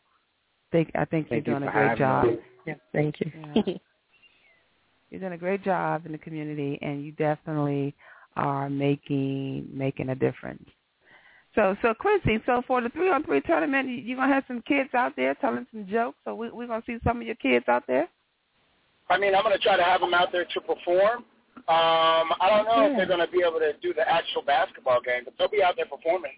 Think 0.71 0.91
I 0.95 1.05
think 1.05 1.29
Thank 1.29 1.45
you're 1.47 1.55
you 1.55 1.59
doing 1.59 1.69
a 1.69 1.73
great 1.73 1.97
job. 1.97 2.25
me. 2.25 2.37
Yeah, 2.65 2.75
thank 2.93 3.19
you. 3.19 3.31
Yeah. 3.55 3.73
You're 5.09 5.19
doing 5.19 5.33
a 5.33 5.37
great 5.37 5.61
job 5.63 6.05
in 6.05 6.13
the 6.13 6.17
community, 6.17 6.79
and 6.81 7.03
you 7.03 7.11
definitely 7.11 7.93
are 8.37 8.69
making 8.69 9.67
making 9.73 10.09
a 10.09 10.15
difference. 10.15 10.69
So, 11.53 11.75
so 11.81 11.93
Quincy, 11.93 12.41
so 12.45 12.61
for 12.65 12.81
the 12.81 12.89
three 12.89 13.11
on 13.11 13.23
three 13.23 13.41
tournament, 13.41 13.89
you, 13.89 13.95
you 13.95 14.15
gonna 14.15 14.33
have 14.33 14.45
some 14.47 14.61
kids 14.61 14.89
out 14.93 15.13
there 15.15 15.35
telling 15.35 15.67
some 15.71 15.85
jokes. 15.87 16.17
So 16.23 16.33
we 16.35 16.49
we're 16.49 16.67
gonna 16.67 16.83
see 16.85 16.97
some 17.03 17.19
of 17.19 17.27
your 17.27 17.35
kids 17.35 17.65
out 17.67 17.83
there. 17.87 18.07
I 19.11 19.17
mean, 19.17 19.35
I'm 19.35 19.43
going 19.43 19.57
to 19.57 19.61
try 19.61 19.75
to 19.75 19.83
have 19.83 19.99
them 19.99 20.13
out 20.13 20.31
there 20.31 20.45
to 20.45 20.61
perform. 20.61 21.25
Um, 21.67 22.31
I 22.39 22.47
don't 22.49 22.65
know 22.65 22.89
if 22.89 22.97
they're 22.97 23.05
going 23.05 23.19
to 23.19 23.31
be 23.31 23.43
able 23.45 23.59
to 23.59 23.73
do 23.81 23.93
the 23.93 24.07
actual 24.09 24.41
basketball 24.41 25.01
game, 25.01 25.23
but 25.25 25.33
they'll 25.37 25.49
be 25.49 25.61
out 25.61 25.75
there 25.75 25.85
performing. 25.85 26.31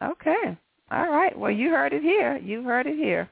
Okay. 0.00 0.56
All 0.92 1.10
right. 1.10 1.36
Well, 1.36 1.50
you 1.50 1.70
heard 1.70 1.92
it 1.92 2.02
here. 2.02 2.38
You 2.38 2.62
heard 2.62 2.86
it 2.86 2.96
here. 2.96 3.28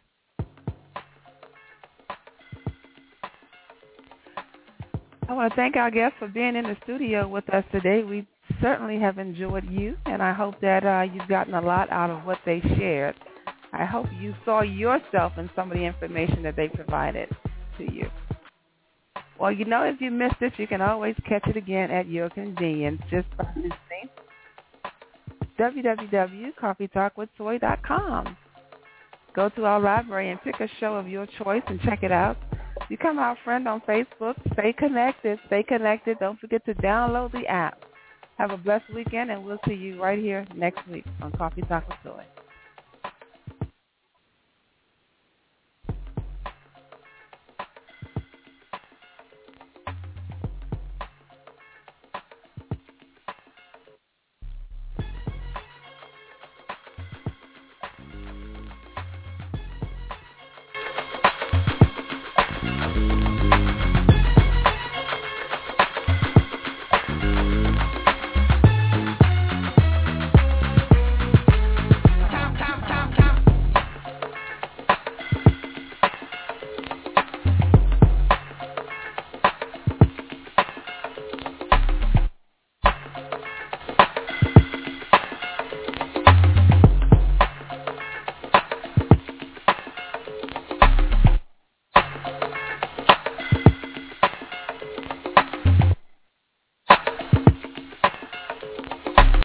I 5.29 5.33
want 5.33 5.53
to 5.53 5.57
thank 5.57 5.77
our 5.77 5.92
guests 5.92 6.16
for 6.18 6.27
being 6.27 6.57
in 6.57 6.64
the 6.64 6.77
studio 6.83 7.29
with 7.29 7.49
us 7.55 7.64
today. 7.70 8.03
We 8.03 8.27
certainly 8.61 9.01
have 9.01 9.19
enjoyed 9.19 9.69
you, 9.71 9.97
and 10.07 10.23
I 10.23 10.33
hope 10.33 10.61
that 10.61 10.85
uh, 10.85 11.03
you've 11.13 11.29
gotten 11.29 11.55
a 11.55 11.61
lot 11.61 11.91
out 11.91 12.11
of 12.11 12.25
what 12.25 12.39
they 12.45 12.61
shared. 12.79 13.17
I 13.73 13.85
hope 13.85 14.07
you 14.19 14.35
saw 14.45 14.63
yourself 14.63 15.35
in 15.37 15.49
some 15.55 15.71
of 15.71 15.77
the 15.77 15.85
information 15.85 16.43
that 16.43 16.57
they 16.57 16.67
provided 16.69 17.29
to 17.79 17.93
you. 17.93 18.11
Well, 19.39 19.53
you 19.53 19.65
know, 19.65 19.85
if 19.85 20.01
you 20.01 20.11
missed 20.11 20.35
it, 20.41 20.55
you 20.59 20.67
can 20.67 20.83
always 20.83 21.15
catch 21.27 21.47
it 21.47 21.57
again 21.57 21.91
at 21.91 22.07
your 22.09 22.29
convenience 22.31 23.01
just 23.11 23.27
by 23.39 23.45
visiting 23.55 24.09
www.coffeetalkwithsoy.com. 25.59 28.37
Go 29.35 29.49
to 29.51 29.65
our 29.65 29.81
library 29.81 30.31
and 30.31 30.41
pick 30.43 30.61
a 30.61 30.69
show 30.81 30.97
of 30.97 31.09
your 31.09 31.27
choice 31.43 31.63
and 31.69 31.81
check 31.83 32.03
it 32.03 32.13
out. 32.13 32.37
Become 32.89 33.19
our 33.19 33.37
friend 33.45 33.69
on 33.69 33.81
Facebook. 33.83 34.35
Stay 34.55 34.73
connected. 34.73 35.39
Stay 35.47 35.63
connected. 35.63 36.19
Don't 36.19 36.41
forget 36.41 36.65
to 36.67 36.75
download 36.75 37.31
the 37.33 37.47
app. 37.47 37.85
Have 38.40 38.53
a 38.53 38.57
blessed 38.57 38.88
weekend, 38.94 39.31
and 39.31 39.44
we'll 39.44 39.61
see 39.68 39.74
you 39.74 40.03
right 40.03 40.18
here 40.18 40.46
next 40.55 40.88
week 40.88 41.05
on 41.20 41.31
Coffee 41.33 41.61
Talk 41.61 41.87
with 41.87 41.98
Soy. 42.03 42.39